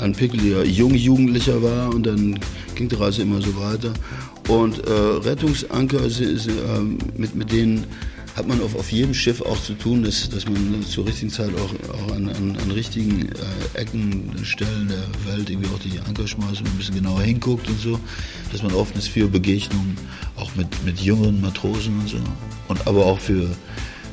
ein 0.00 0.12
pickeliger 0.12 0.64
Jungjugendlicher 0.64 1.62
war. 1.62 1.94
Und 1.94 2.06
dann 2.06 2.38
ging 2.74 2.88
die 2.88 2.94
Reise 2.94 3.22
immer 3.22 3.40
so 3.40 3.54
weiter. 3.56 3.92
Und 4.48 4.78
äh, 4.86 4.90
Rettungsanker, 4.90 6.04
ist, 6.04 6.20
ist, 6.20 6.48
äh, 6.48 6.52
mit, 7.16 7.34
mit 7.34 7.52
denen 7.52 7.84
hat 8.38 8.46
man 8.46 8.62
auf, 8.62 8.76
auf 8.76 8.92
jedem 8.92 9.14
Schiff 9.14 9.42
auch 9.42 9.60
zu 9.60 9.74
tun, 9.74 10.04
dass, 10.04 10.28
dass 10.30 10.44
man 10.48 10.82
zur 10.84 11.06
richtigen 11.06 11.30
Zeit 11.30 11.50
auch, 11.56 11.92
auch 11.92 12.14
an, 12.14 12.28
an, 12.28 12.56
an 12.56 12.70
richtigen 12.70 13.28
äh, 13.28 13.78
Ecken, 13.78 14.30
Stellen 14.44 14.88
der 14.88 15.32
Welt 15.32 15.50
irgendwie 15.50 15.68
auch 15.74 15.78
die 15.80 15.98
Anker 16.06 16.26
schmeißt 16.26 16.60
und 16.60 16.68
ein 16.68 16.76
bisschen 16.78 16.94
genauer 16.94 17.22
hinguckt 17.22 17.68
und 17.68 17.80
so. 17.80 17.98
Dass 18.52 18.62
man 18.62 18.72
offen 18.74 18.96
ist 18.96 19.08
für 19.08 19.26
Begegnungen, 19.26 19.98
auch 20.36 20.54
mit, 20.54 20.68
mit 20.84 21.00
jüngeren 21.00 21.40
Matrosen 21.40 21.98
und 21.98 22.08
so. 22.08 22.18
Und 22.68 22.86
aber 22.86 23.06
auch 23.06 23.18
für 23.18 23.50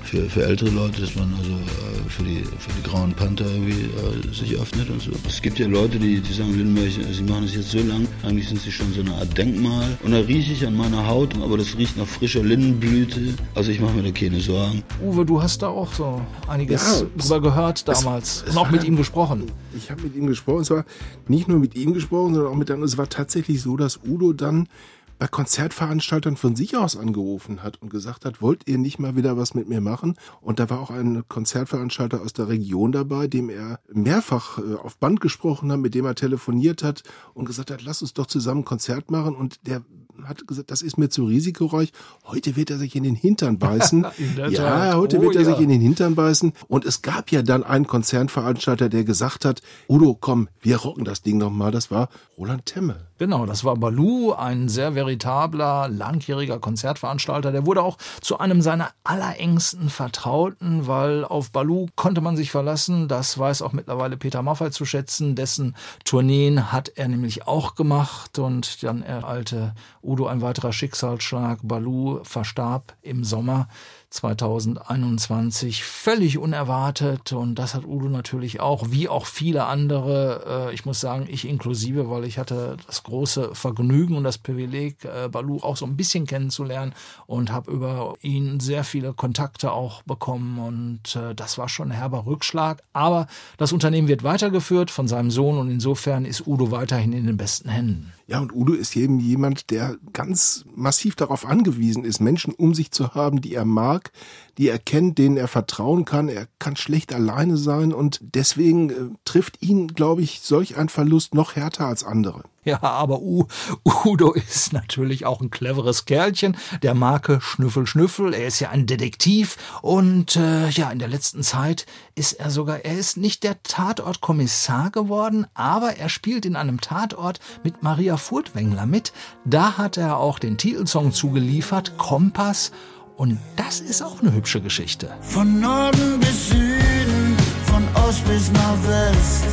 für, 0.05 0.29
für 0.29 0.45
ältere 0.45 0.69
Leute, 0.69 1.01
dass 1.01 1.15
man 1.15 1.33
also 1.37 1.51
äh, 1.51 2.09
für, 2.09 2.23
die, 2.23 2.43
für 2.43 2.71
die 2.77 2.83
grauen 2.89 3.13
Panther 3.13 3.45
irgendwie 3.45 3.83
äh, 4.29 4.33
sich 4.33 4.55
öffnet 4.55 4.89
und 4.89 5.01
so. 5.01 5.11
Es 5.27 5.41
gibt 5.41 5.59
ja 5.59 5.67
Leute, 5.67 5.97
die, 5.99 6.19
die 6.21 6.33
sagen, 6.33 6.55
Lindenberg, 6.57 6.91
sie 7.11 7.23
machen 7.23 7.43
das 7.43 7.55
jetzt 7.55 7.71
so 7.71 7.79
lang, 7.79 8.07
eigentlich 8.23 8.47
sind 8.47 8.61
sie 8.61 8.71
schon 8.71 8.93
so 8.93 9.01
eine 9.01 9.13
Art 9.15 9.37
Denkmal. 9.37 9.97
Und 10.03 10.11
da 10.11 10.19
rieche 10.19 10.53
ich 10.53 10.65
an 10.65 10.75
meiner 10.77 11.07
Haut, 11.07 11.35
aber 11.41 11.57
das 11.57 11.75
riecht 11.77 11.97
nach 11.97 12.05
frischer 12.07 12.43
Lindenblüte. 12.43 13.33
Also 13.55 13.71
ich 13.71 13.79
mache 13.81 13.93
mir 13.93 14.03
da 14.03 14.11
keine 14.11 14.39
Sorgen. 14.39 14.83
Uwe, 15.03 15.25
du 15.25 15.41
hast 15.41 15.61
da 15.61 15.67
auch 15.67 15.91
so 15.93 16.21
einiges 16.47 17.01
Ja, 17.01 17.07
drüber 17.17 17.41
gehört 17.41 17.87
damals 17.87 18.37
es- 18.37 18.43
es 18.43 18.49
und 18.51 18.57
auch 18.57 18.71
mit 18.71 18.83
ihm 18.83 18.95
gesprochen. 18.95 19.43
Ich 19.75 19.89
habe 19.91 20.03
mit 20.03 20.15
ihm 20.15 20.27
gesprochen. 20.27 20.61
Es 20.61 20.69
war 20.69 20.85
nicht 21.27 21.47
nur 21.47 21.59
mit 21.59 21.75
ihm 21.75 21.93
gesprochen, 21.93 22.35
sondern 22.35 22.53
auch 22.53 22.57
mit 22.57 22.69
anderen. 22.69 22.87
Es 22.87 22.97
war 22.97 23.09
tatsächlich 23.09 23.61
so, 23.61 23.75
dass 23.75 23.99
Udo 24.05 24.33
dann 24.33 24.67
bei 25.17 25.27
Konzertveranstaltern 25.27 26.35
von 26.35 26.55
sich 26.55 26.75
aus 26.77 26.97
angerufen 26.97 27.63
hat 27.63 27.81
und 27.81 27.89
gesagt 27.89 28.25
hat, 28.25 28.41
wollt 28.41 28.67
ihr 28.67 28.77
nicht 28.77 28.99
mal 28.99 29.15
wieder 29.15 29.37
was 29.37 29.53
mit 29.53 29.67
mir 29.67 29.81
machen? 29.81 30.15
Und 30.41 30.59
da 30.59 30.69
war 30.69 30.79
auch 30.79 30.91
ein 30.91 31.23
Konzertveranstalter 31.27 32.21
aus 32.21 32.33
der 32.33 32.47
Region 32.47 32.91
dabei, 32.91 33.27
dem 33.27 33.49
er 33.49 33.79
mehrfach 33.91 34.59
äh, 34.59 34.75
auf 34.75 34.97
Band 34.97 35.21
gesprochen 35.21 35.71
hat, 35.71 35.79
mit 35.79 35.95
dem 35.95 36.05
er 36.05 36.15
telefoniert 36.15 36.83
hat 36.83 37.03
und 37.33 37.45
gesagt 37.45 37.71
hat, 37.71 37.83
lass 37.83 38.01
uns 38.01 38.13
doch 38.13 38.27
zusammen 38.27 38.61
ein 38.61 38.65
Konzert 38.65 39.11
machen. 39.11 39.35
Und 39.35 39.65
der 39.67 39.83
hat 40.23 40.47
gesagt, 40.47 40.71
das 40.71 40.81
ist 40.81 40.97
mir 40.97 41.09
zu 41.09 41.25
risikoreich. 41.25 41.91
Heute 42.25 42.55
wird 42.55 42.69
er 42.69 42.77
sich 42.77 42.95
in 42.95 43.03
den 43.03 43.15
Hintern 43.15 43.57
beißen. 43.59 44.05
Ja, 44.35 44.49
Tat. 44.49 44.95
heute 44.95 45.19
Oh 45.19 45.21
wird 45.21 45.35
er 45.35 45.41
ja. 45.41 45.51
sich 45.51 45.59
in 45.59 45.69
den 45.69 45.81
Hintern 45.81 46.15
beißen. 46.15 46.53
Und 46.67 46.85
es 46.85 47.01
gab 47.01 47.31
ja 47.31 47.41
dann 47.41 47.63
einen 47.63 47.87
Konzernveranstalter, 47.87 48.89
der 48.89 49.03
gesagt 49.03 49.45
hat, 49.45 49.61
Udo, 49.89 50.15
komm, 50.19 50.49
wir 50.61 50.77
rocken 50.77 51.05
das 51.05 51.21
Ding 51.21 51.37
nochmal. 51.37 51.71
Das 51.71 51.91
war 51.91 52.09
Roland 52.37 52.65
Temme. 52.65 53.07
Genau, 53.17 53.45
das 53.45 53.63
war 53.63 53.77
Baloo, 53.77 54.33
ein 54.33 54.67
sehr 54.67 54.93
veritabler, 54.93 55.87
langjähriger 55.87 56.59
Konzertveranstalter. 56.59 57.53
Der 57.53 57.65
wurde 57.65 57.81
auch 57.81 57.97
zu 58.19 58.39
einem 58.39 58.61
seiner 58.61 58.89
allerengsten 59.05 59.89
Vertrauten, 59.89 60.85
weil 60.85 61.23
auf 61.23 61.51
Baloo 61.51 61.87
konnte 61.95 62.19
man 62.19 62.35
sich 62.35 62.51
verlassen. 62.51 63.07
Das 63.07 63.37
weiß 63.37 63.61
auch 63.61 63.71
mittlerweile 63.71 64.17
Peter 64.17 64.41
Maffay 64.41 64.69
zu 64.69 64.83
schätzen. 64.83 65.35
Dessen 65.35 65.77
Tourneen 66.03 66.73
hat 66.73 66.89
er 66.95 67.07
nämlich 67.07 67.47
auch 67.47 67.75
gemacht 67.75 68.37
und 68.37 68.83
dann 68.83 69.01
ereilte 69.01 69.75
Udo 70.03 70.27
ein 70.27 70.41
weiterer 70.41 70.73
Schicksalsschlag. 70.73 71.59
Baloo 71.63 72.19
verstarb 72.23 72.97
im 73.01 73.23
Sommer 73.23 73.69
2021 74.15 75.83
völlig 75.83 76.37
unerwartet. 76.37 77.33
Und 77.33 77.55
das 77.55 77.75
hat 77.75 77.85
Udo 77.85 78.07
natürlich 78.07 78.61
auch, 78.61 78.91
wie 78.91 79.09
auch 79.09 79.25
viele 79.25 79.65
andere, 79.65 80.69
äh, 80.69 80.73
ich 80.73 80.85
muss 80.85 80.99
sagen, 80.99 81.27
ich 81.29 81.47
inklusive, 81.47 82.09
weil 82.09 82.23
ich 82.23 82.37
hatte 82.37 82.77
das 82.87 83.03
große 83.03 83.53
Vergnügen 83.53 84.15
und 84.15 84.23
das 84.23 84.37
Privileg, 84.37 85.03
äh, 85.03 85.27
Balu 85.29 85.59
auch 85.61 85.77
so 85.77 85.85
ein 85.85 85.97
bisschen 85.97 86.25
kennenzulernen 86.25 86.93
und 87.27 87.51
habe 87.51 87.71
über 87.71 88.15
ihn 88.21 88.59
sehr 88.59 88.83
viele 88.83 89.13
Kontakte 89.13 89.71
auch 89.71 90.01
bekommen. 90.03 90.59
Und 90.59 91.15
äh, 91.15 91.35
das 91.35 91.57
war 91.57 91.67
schon 91.67 91.89
ein 91.91 91.97
herber 91.97 92.25
Rückschlag, 92.25 92.81
aber 92.93 93.27
das 93.57 93.73
Unternehmen 93.73 94.07
wird 94.07 94.23
weitergeführt 94.23 94.91
von 94.91 95.07
seinem 95.07 95.29
Sohn 95.29 95.57
und 95.57 95.69
insofern 95.69 96.25
ist 96.25 96.47
Udo 96.47 96.71
weiterhin 96.71 97.11
in 97.13 97.25
den 97.27 97.37
besten 97.37 97.69
Händen. 97.69 98.13
Ja, 98.27 98.39
und 98.39 98.55
Udo 98.55 98.73
ist 98.73 98.95
eben 98.95 99.19
jemand, 99.19 99.69
der 99.69 99.97
ganz 100.11 100.65
massiv 100.73 101.15
darauf 101.15 101.45
angewiesen 101.45 102.03
ist, 102.03 102.19
Menschen 102.19 102.53
um 102.53 102.73
sich 102.73 102.89
zu 102.91 103.13
haben, 103.13 103.39
die 103.39 103.53
er 103.53 103.65
mag, 103.65 104.11
die 104.57 104.69
er 104.69 104.79
kennt, 104.79 105.17
denen 105.17 105.37
er 105.37 105.47
vertrauen 105.47 106.05
kann. 106.05 106.29
Er 106.29 106.47
kann 106.59 106.75
schlecht 106.75 107.13
alleine 107.13 107.57
sein 107.57 107.93
und 107.93 108.19
deswegen 108.21 108.89
äh, 108.89 108.93
trifft 109.25 109.61
ihn, 109.61 109.89
glaube 109.89 110.21
ich, 110.21 110.41
solch 110.41 110.77
ein 110.77 110.89
Verlust 110.89 111.33
noch 111.33 111.55
härter 111.55 111.87
als 111.87 112.03
andere. 112.03 112.43
Ja, 112.65 112.81
aber 112.81 113.21
U 113.21 113.45
Udo 113.83 114.33
ist 114.33 114.73
natürlich 114.73 115.25
auch 115.27 115.39
ein 115.39 115.51
cleveres 115.51 116.05
Kerlchen. 116.05 116.57
Der 116.81 116.95
Marke 116.95 117.39
Schnüffel 117.39 117.85
Schnüffel. 117.85 118.33
Er 118.33 118.47
ist 118.47 118.59
ja 118.59 118.69
ein 118.69 118.87
Detektiv 118.87 119.57
und 119.83 120.35
äh, 120.35 120.69
ja, 120.69 120.89
in 120.89 120.97
der 120.97 121.07
letzten 121.07 121.43
Zeit 121.43 121.85
ist 122.15 122.33
er 122.33 122.49
sogar, 122.49 122.83
er 122.83 122.97
ist 122.97 123.17
nicht 123.17 123.43
der 123.43 123.61
Tatortkommissar 123.61 124.89
geworden, 124.89 125.45
aber 125.53 125.97
er 125.97 126.09
spielt 126.09 126.45
in 126.45 126.55
einem 126.55 126.81
Tatort 126.81 127.39
mit 127.63 127.83
Maria 127.83 128.17
Furtwängler 128.17 128.87
mit. 128.87 129.13
Da 129.45 129.77
hat 129.77 129.97
er 129.97 130.17
auch 130.17 130.39
den 130.39 130.57
Titelsong 130.57 131.11
zugeliefert, 131.11 131.99
Kompass. 131.99 132.71
Und 133.17 133.39
das 133.55 133.79
ist 133.79 134.01
auch 134.01 134.21
eine 134.21 134.33
hübsche 134.33 134.59
Geschichte. 134.59 135.09
Von 135.21 135.61
Norden 135.61 136.19
bis 136.19 136.49
Süden, 136.49 137.37
von 137.65 137.83
Ost 138.03 138.25
bis 138.27 138.51
nach 138.51 138.77
West, 138.87 139.45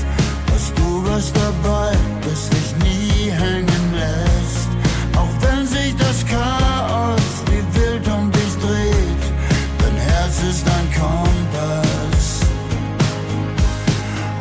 hast 0.52 0.76
du 0.76 1.04
was 1.06 1.32
dabei, 1.32 1.92
das 2.22 2.50
dich 2.50 2.74
nie 2.82 3.30
hängen 3.30 3.94
lässt. 3.94 4.68
Auch 5.16 5.28
wenn 5.42 5.66
sich 5.66 5.94
das 5.96 6.26
Chaos 6.26 7.20
wie 7.46 7.80
wild 7.80 8.08
um 8.08 8.32
dich 8.32 8.54
dreht, 8.60 9.22
dein 9.78 9.96
Herz 9.96 10.42
ist 10.42 10.66
ein 10.66 10.88
Kompass 11.00 12.40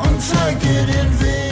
und 0.04 0.22
zeigt 0.22 0.64
dir 0.64 0.86
den 0.86 1.20
Weg. 1.22 1.51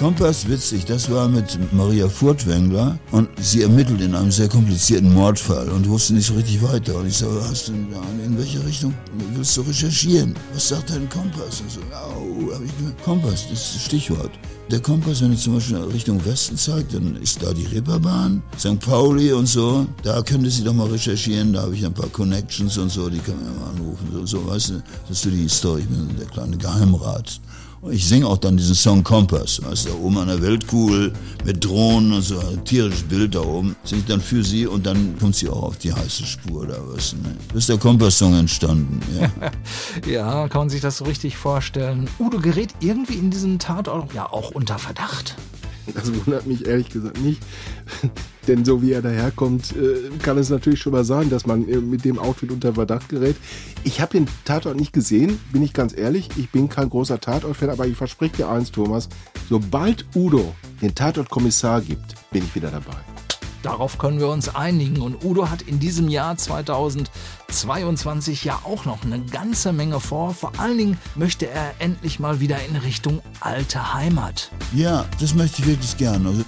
Kompass, 0.00 0.48
witzig, 0.48 0.86
das 0.86 1.10
war 1.10 1.28
mit 1.28 1.58
Maria 1.74 2.08
Furtwängler 2.08 2.98
und 3.12 3.28
sie 3.38 3.60
ermittelt 3.60 4.00
in 4.00 4.14
einem 4.14 4.30
sehr 4.30 4.48
komplizierten 4.48 5.12
Mordfall 5.12 5.68
und 5.68 5.86
wusste 5.90 6.14
nicht 6.14 6.24
so 6.26 6.32
richtig 6.32 6.62
weiter. 6.62 6.94
Und 6.94 7.08
ich 7.08 7.18
sage, 7.18 7.38
hast 7.46 7.68
du, 7.68 7.72
in 7.74 8.38
welche 8.38 8.64
Richtung 8.64 8.94
willst 9.34 9.54
du 9.58 9.60
recherchieren? 9.60 10.34
Was 10.54 10.68
sagt 10.70 10.88
dein 10.88 11.06
Kompass? 11.10 11.60
Und 11.60 11.70
so, 11.70 11.80
au, 11.92 12.50
hab 12.50 12.64
ich 12.64 12.78
gesagt, 12.78 13.04
Kompass, 13.04 13.46
das 13.50 13.60
ist 13.60 13.74
das 13.74 13.82
Stichwort. 13.84 14.30
Der 14.70 14.80
Kompass, 14.80 15.20
wenn 15.20 15.32
er 15.32 15.36
zum 15.36 15.56
Beispiel 15.56 15.76
Richtung 15.76 16.24
Westen 16.24 16.56
zeigt, 16.56 16.94
dann 16.94 17.16
ist 17.16 17.42
da 17.42 17.52
die 17.52 17.66
Reeperbahn, 17.66 18.42
St. 18.58 18.80
Pauli 18.80 19.34
und 19.34 19.48
so. 19.48 19.86
Da 20.02 20.22
könnte 20.22 20.48
sie 20.48 20.64
doch 20.64 20.72
mal 20.72 20.88
recherchieren, 20.88 21.52
da 21.52 21.60
habe 21.60 21.74
ich 21.74 21.84
ein 21.84 21.92
paar 21.92 22.08
Connections 22.08 22.78
und 22.78 22.88
so, 22.88 23.10
die 23.10 23.18
kann 23.18 23.36
man 23.36 23.52
ja 23.52 23.60
mal 23.60 23.70
anrufen. 23.72 24.08
So, 24.14 24.24
so 24.24 24.46
weißt 24.46 24.70
du, 24.70 24.82
das 25.08 25.18
ist 25.18 25.22
so 25.24 25.28
die 25.28 25.46
Story, 25.46 25.82
ich 25.82 25.88
bin 25.88 26.16
der 26.16 26.26
kleine 26.26 26.56
Geheimrat. 26.56 27.38
Ich 27.88 28.06
singe 28.06 28.26
auch 28.26 28.36
dann 28.36 28.58
diesen 28.58 28.74
Song 28.74 29.02
Kompass, 29.02 29.62
weißt 29.64 29.86
da 29.86 29.92
oben 29.92 30.18
an 30.18 30.28
der 30.28 30.42
Weltkugel 30.42 31.14
mit 31.46 31.64
Drohnen 31.64 32.12
und 32.12 32.20
so, 32.20 32.38
ein 32.38 32.62
tierisches 32.62 33.04
Bild 33.04 33.34
da 33.34 33.40
oben, 33.40 33.74
singe 33.84 34.02
ich 34.02 34.06
dann 34.06 34.20
für 34.20 34.44
sie 34.44 34.66
und 34.66 34.84
dann 34.84 35.18
kommt 35.18 35.34
sie 35.34 35.48
auch 35.48 35.62
auf 35.62 35.78
die 35.78 35.90
heiße 35.90 36.26
Spur 36.26 36.66
da, 36.66 36.74
du, 36.74 37.16
ne? 37.16 37.36
Ist 37.54 37.70
der 37.70 37.78
Kompass-Song 37.78 38.34
entstanden, 38.34 39.00
ja. 39.18 39.50
Ja, 40.10 40.48
kann 40.48 40.62
man 40.62 40.70
sich 40.70 40.82
das 40.82 40.98
so 40.98 41.06
richtig 41.06 41.38
vorstellen. 41.38 42.08
Udo 42.18 42.38
gerät 42.38 42.74
irgendwie 42.80 43.14
in 43.14 43.30
diesen 43.30 43.58
Tatort 43.58 44.12
ja 44.12 44.30
auch 44.30 44.50
unter 44.50 44.78
Verdacht. 44.78 45.36
Das 45.94 46.12
wundert 46.14 46.46
mich 46.46 46.66
ehrlich 46.66 46.88
gesagt 46.88 47.20
nicht. 47.20 47.42
Denn 48.48 48.64
so 48.64 48.82
wie 48.82 48.92
er 48.92 49.02
daherkommt, 49.02 49.74
äh, 49.76 50.10
kann 50.22 50.38
es 50.38 50.50
natürlich 50.50 50.80
schon 50.80 50.92
mal 50.92 51.04
sein, 51.04 51.30
dass 51.30 51.46
man 51.46 51.68
äh, 51.68 51.76
mit 51.76 52.04
dem 52.04 52.18
Outfit 52.18 52.50
unter 52.50 52.74
Verdacht 52.74 53.08
gerät. 53.08 53.36
Ich 53.84 54.00
habe 54.00 54.12
den 54.12 54.26
Tatort 54.44 54.76
nicht 54.76 54.92
gesehen, 54.92 55.38
bin 55.52 55.62
ich 55.62 55.72
ganz 55.72 55.96
ehrlich. 55.96 56.28
Ich 56.36 56.50
bin 56.50 56.68
kein 56.68 56.88
großer 56.88 57.20
Tatort-Fan, 57.20 57.70
aber 57.70 57.86
ich 57.86 57.96
verspreche 57.96 58.38
dir 58.38 58.48
eins, 58.48 58.70
Thomas. 58.70 59.08
Sobald 59.48 60.06
Udo 60.14 60.54
den 60.80 60.94
Tatort-Kommissar 60.94 61.80
gibt, 61.82 62.14
bin 62.30 62.44
ich 62.44 62.54
wieder 62.54 62.70
dabei. 62.70 62.96
Darauf 63.62 63.98
können 63.98 64.20
wir 64.20 64.28
uns 64.28 64.54
einigen. 64.54 65.02
Und 65.02 65.22
Udo 65.24 65.50
hat 65.50 65.62
in 65.62 65.80
diesem 65.80 66.08
Jahr 66.08 66.36
2022 66.36 68.44
ja 68.44 68.60
auch 68.64 68.86
noch 68.86 69.04
eine 69.04 69.20
ganze 69.20 69.72
Menge 69.72 70.00
vor. 70.00 70.34
Vor 70.34 70.52
allen 70.58 70.78
Dingen 70.78 70.98
möchte 71.14 71.48
er 71.48 71.74
endlich 71.78 72.18
mal 72.20 72.40
wieder 72.40 72.56
in 72.64 72.76
Richtung 72.76 73.20
alte 73.40 73.92
Heimat. 73.92 74.50
Ja, 74.74 75.04
das 75.20 75.34
möchte 75.34 75.60
ich 75.62 75.68
wirklich 75.68 75.96
gern. 75.96 76.26
Also, 76.26 76.42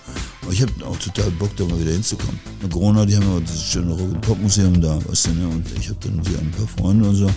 ich 0.50 0.62
habe 0.62 0.72
auch 0.86 0.96
total 0.96 1.30
Bock, 1.32 1.54
da 1.56 1.64
mal 1.64 1.78
wieder 1.78 1.92
hinzukommen. 1.92 2.40
In 2.62 2.70
Corona, 2.70 3.04
die 3.04 3.16
haben 3.16 3.30
ja 3.30 3.40
dieses 3.40 3.64
schöne 3.64 3.92
Rock-Pop-Museum 3.92 4.80
da, 4.80 4.98
weißt 5.06 5.26
du, 5.26 5.30
ne? 5.30 5.48
Und 5.48 5.66
ich 5.78 5.88
habe 5.88 5.98
dann 6.00 6.26
wieder 6.26 6.38
ein 6.38 6.50
paar 6.50 6.66
Freunde 6.66 7.08
und 7.08 7.16
so. 7.16 7.30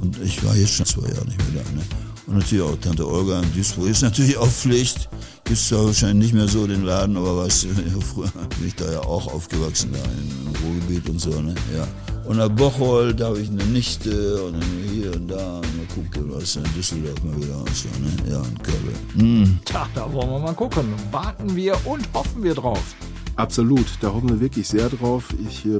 Und 0.00 0.18
ich 0.22 0.42
war 0.44 0.56
jetzt 0.56 0.72
schon 0.72 0.86
zwei 0.86 1.08
Jahre 1.08 1.26
nicht 1.26 1.38
mehr 1.52 1.62
da, 1.62 1.70
ne? 1.72 1.82
Und 2.30 2.38
natürlich 2.38 2.62
auch 2.62 2.76
Tante 2.76 3.08
Olga 3.08 3.40
in 3.40 3.52
Duisburg 3.52 3.88
ist 3.88 4.02
natürlich 4.02 4.38
auch 4.38 4.46
Pflicht. 4.46 5.08
Gibt's 5.42 5.66
zwar 5.66 5.86
wahrscheinlich 5.86 6.26
nicht 6.26 6.34
mehr 6.34 6.46
so 6.46 6.64
den 6.64 6.84
Laden, 6.84 7.16
aber 7.16 7.48
du, 7.48 8.00
früher 8.00 8.30
bin 8.56 8.68
ich 8.68 8.76
da 8.76 8.88
ja 8.88 9.00
auch 9.00 9.26
aufgewachsen, 9.34 9.90
da 9.92 9.98
im 9.98 10.54
Ruhrgebiet 10.64 11.08
und 11.08 11.18
so, 11.18 11.40
ne? 11.40 11.56
Ja. 11.76 11.88
Und 12.26 12.36
nach 12.36 12.48
Bocholt, 12.48 13.18
da 13.18 13.26
habe 13.26 13.40
ich 13.40 13.48
eine 13.48 13.64
Nichte 13.64 14.44
und 14.44 14.52
dann 14.52 14.90
hier 14.92 15.12
und 15.12 15.26
da. 15.26 15.56
Und 15.56 15.76
mal 15.76 15.86
gucken, 15.92 16.30
was 16.32 16.54
in 16.54 16.62
Düsseldorf 16.76 17.20
mal 17.24 17.36
wieder 17.36 17.64
so, 17.74 17.88
ne? 17.98 18.30
Ja, 18.30 18.38
und 18.38 18.62
Köln. 18.62 19.42
Mm. 19.42 19.58
Tja, 19.64 19.88
da 19.96 20.12
wollen 20.12 20.30
wir 20.30 20.38
mal 20.38 20.54
gucken. 20.54 20.94
Warten 21.10 21.56
wir 21.56 21.74
und 21.84 22.08
hoffen 22.14 22.44
wir 22.44 22.54
drauf. 22.54 22.94
Absolut, 23.40 23.86
da 24.02 24.12
hoffen 24.12 24.28
wir 24.28 24.40
wirklich 24.40 24.68
sehr 24.68 24.90
drauf. 24.90 25.28
Ich 25.48 25.64
ähm, 25.64 25.78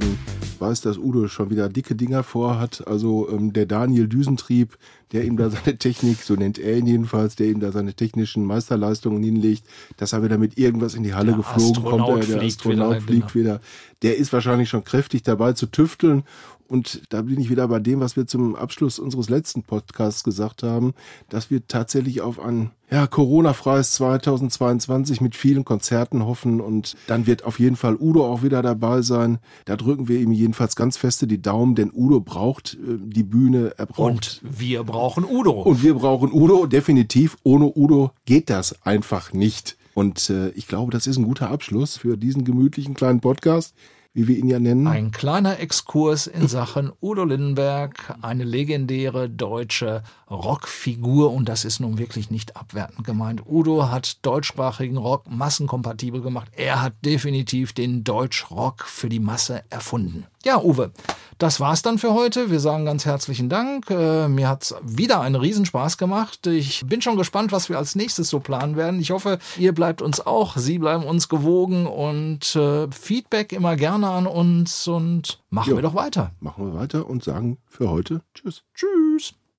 weiß, 0.57 0.81
dass 0.81 0.97
Udo 0.97 1.27
schon 1.27 1.51
wieder 1.51 1.69
dicke 1.69 1.93
Dinger 1.93 2.23
vorhat. 2.23 2.87
Also 2.87 3.29
ähm, 3.29 3.53
der 3.53 3.67
Daniel 3.67 4.07
Düsentrieb, 4.07 4.79
der 5.11 5.25
ihm 5.25 5.37
da 5.37 5.51
seine 5.51 5.77
Technik, 5.77 6.23
so 6.23 6.33
nennt 6.33 6.57
er 6.57 6.75
ihn 6.75 6.87
jedenfalls, 6.87 7.35
der 7.35 7.49
ihm 7.49 7.59
da 7.59 7.71
seine 7.71 7.93
technischen 7.93 8.45
Meisterleistungen 8.45 9.21
hinlegt, 9.21 9.63
dass 9.97 10.11
er 10.11 10.23
wieder 10.23 10.39
mit 10.39 10.57
irgendwas 10.57 10.95
in 10.95 11.03
die 11.03 11.13
Halle 11.13 11.33
Der 11.33 11.37
geflogen 11.37 11.85
Astronaut 11.85 12.07
kommt. 12.07 12.23
Der, 12.23 12.27
der 12.29 12.39
fliegt 12.39 12.57
Astronaut 12.57 12.89
wieder, 12.89 13.01
fliegt 13.01 13.33
genau. 13.33 13.45
wieder. 13.45 13.61
Der 14.01 14.17
ist 14.17 14.33
wahrscheinlich 14.33 14.69
schon 14.69 14.83
kräftig 14.83 15.21
dabei 15.21 15.53
zu 15.53 15.67
tüfteln. 15.67 16.23
Und 16.71 17.01
da 17.09 17.23
bin 17.23 17.37
ich 17.37 17.49
wieder 17.49 17.67
bei 17.67 17.79
dem, 17.79 17.99
was 17.99 18.15
wir 18.15 18.27
zum 18.27 18.55
Abschluss 18.55 18.97
unseres 18.97 19.29
letzten 19.29 19.61
Podcasts 19.61 20.23
gesagt 20.23 20.63
haben, 20.63 20.93
dass 21.27 21.51
wir 21.51 21.67
tatsächlich 21.67 22.21
auf 22.21 22.39
ein 22.39 22.71
ja, 22.89 23.07
Corona-freies 23.07 23.91
2022 23.91 25.19
mit 25.19 25.35
vielen 25.35 25.65
Konzerten 25.65 26.25
hoffen 26.25 26.61
und 26.61 26.95
dann 27.07 27.27
wird 27.27 27.43
auf 27.43 27.59
jeden 27.59 27.75
Fall 27.75 27.97
Udo 27.99 28.25
auch 28.25 28.41
wieder 28.41 28.61
dabei 28.61 29.01
sein. 29.01 29.39
Da 29.65 29.75
drücken 29.75 30.07
wir 30.07 30.21
ihm 30.21 30.31
jedenfalls 30.31 30.77
ganz 30.77 30.95
feste 30.95 31.27
die 31.27 31.41
Daumen, 31.41 31.75
denn 31.75 31.91
Udo 31.93 32.21
braucht 32.21 32.75
äh, 32.75 32.97
die 32.97 33.23
Bühne, 33.23 33.73
er 33.77 33.87
braucht 33.87 33.99
Und 33.99 34.41
wir 34.41 34.85
brauchen 34.85 35.25
Udo. 35.25 35.63
und 35.63 35.83
wir 35.83 35.95
brauchen 35.95 36.31
Udo, 36.31 36.67
definitiv. 36.67 37.35
Ohne 37.43 37.69
Udo 37.75 38.11
geht 38.23 38.49
das 38.49 38.81
einfach 38.85 39.33
nicht. 39.33 39.75
Und 39.93 40.29
äh, 40.29 40.51
ich 40.51 40.67
glaube, 40.67 40.93
das 40.93 41.05
ist 41.05 41.17
ein 41.17 41.25
guter 41.25 41.51
Abschluss 41.51 41.97
für 41.97 42.15
diesen 42.15 42.45
gemütlichen 42.45 42.93
kleinen 42.93 43.19
Podcast, 43.19 43.75
wie 44.13 44.27
wir 44.27 44.37
ihn 44.37 44.49
ja 44.49 44.59
nennen. 44.59 44.87
Ein 44.87 45.11
kleiner 45.11 45.59
Exkurs 45.59 46.27
in 46.27 46.47
Sachen 46.47 46.91
Udo 47.01 47.23
Lindenberg, 47.23 48.15
eine 48.21 48.43
legendäre 48.43 49.29
deutsche 49.29 50.03
Rockfigur 50.29 51.31
und 51.31 51.47
das 51.47 51.63
ist 51.63 51.79
nun 51.79 51.97
wirklich 51.97 52.29
nicht 52.29 52.57
abwertend 52.57 53.05
gemeint. 53.05 53.43
Udo 53.45 53.89
hat 53.89 54.25
deutschsprachigen 54.25 54.97
Rock 54.97 55.29
massenkompatibel 55.29 56.21
gemacht. 56.21 56.49
Er 56.55 56.81
hat 56.81 56.93
definitiv 57.05 57.73
den 57.73 58.03
Deutschrock 58.03 58.85
für 58.85 59.07
die 59.07 59.19
Masse 59.19 59.63
erfunden. 59.69 60.25
Ja, 60.43 60.59
Uwe, 60.59 60.91
das 61.37 61.59
war's 61.59 61.83
dann 61.83 61.99
für 61.99 62.13
heute. 62.13 62.49
Wir 62.49 62.59
sagen 62.59 62.85
ganz 62.85 63.05
herzlichen 63.05 63.47
Dank. 63.47 63.89
Äh, 63.91 64.27
mir 64.27 64.49
hat's 64.49 64.73
wieder 64.81 65.21
einen 65.21 65.35
Riesenspaß 65.35 65.99
gemacht. 65.99 66.47
Ich 66.47 66.83
bin 66.85 67.01
schon 67.01 67.15
gespannt, 67.15 67.51
was 67.51 67.69
wir 67.69 67.77
als 67.77 67.95
nächstes 67.95 68.29
so 68.29 68.39
planen 68.39 68.75
werden. 68.75 68.99
Ich 68.99 69.11
hoffe, 69.11 69.37
ihr 69.57 69.71
bleibt 69.73 70.01
uns 70.01 70.25
auch, 70.25 70.57
Sie 70.57 70.79
bleiben 70.79 71.03
uns 71.03 71.29
gewogen 71.29 71.85
und 71.85 72.55
äh, 72.55 72.87
Feedback 72.91 73.53
immer 73.53 73.75
gerne 73.75 74.00
an 74.09 74.27
uns 74.27 74.87
und 74.87 75.43
machen 75.49 75.71
Jo. 75.71 75.77
wir 75.77 75.81
doch 75.83 75.95
weiter. 75.95 76.31
Machen 76.39 76.65
wir 76.65 76.79
weiter 76.79 77.07
und 77.07 77.23
sagen 77.23 77.57
für 77.67 77.89
heute 77.89 78.21
Tschüss. 78.33 78.63
Tschüss. 78.73 79.33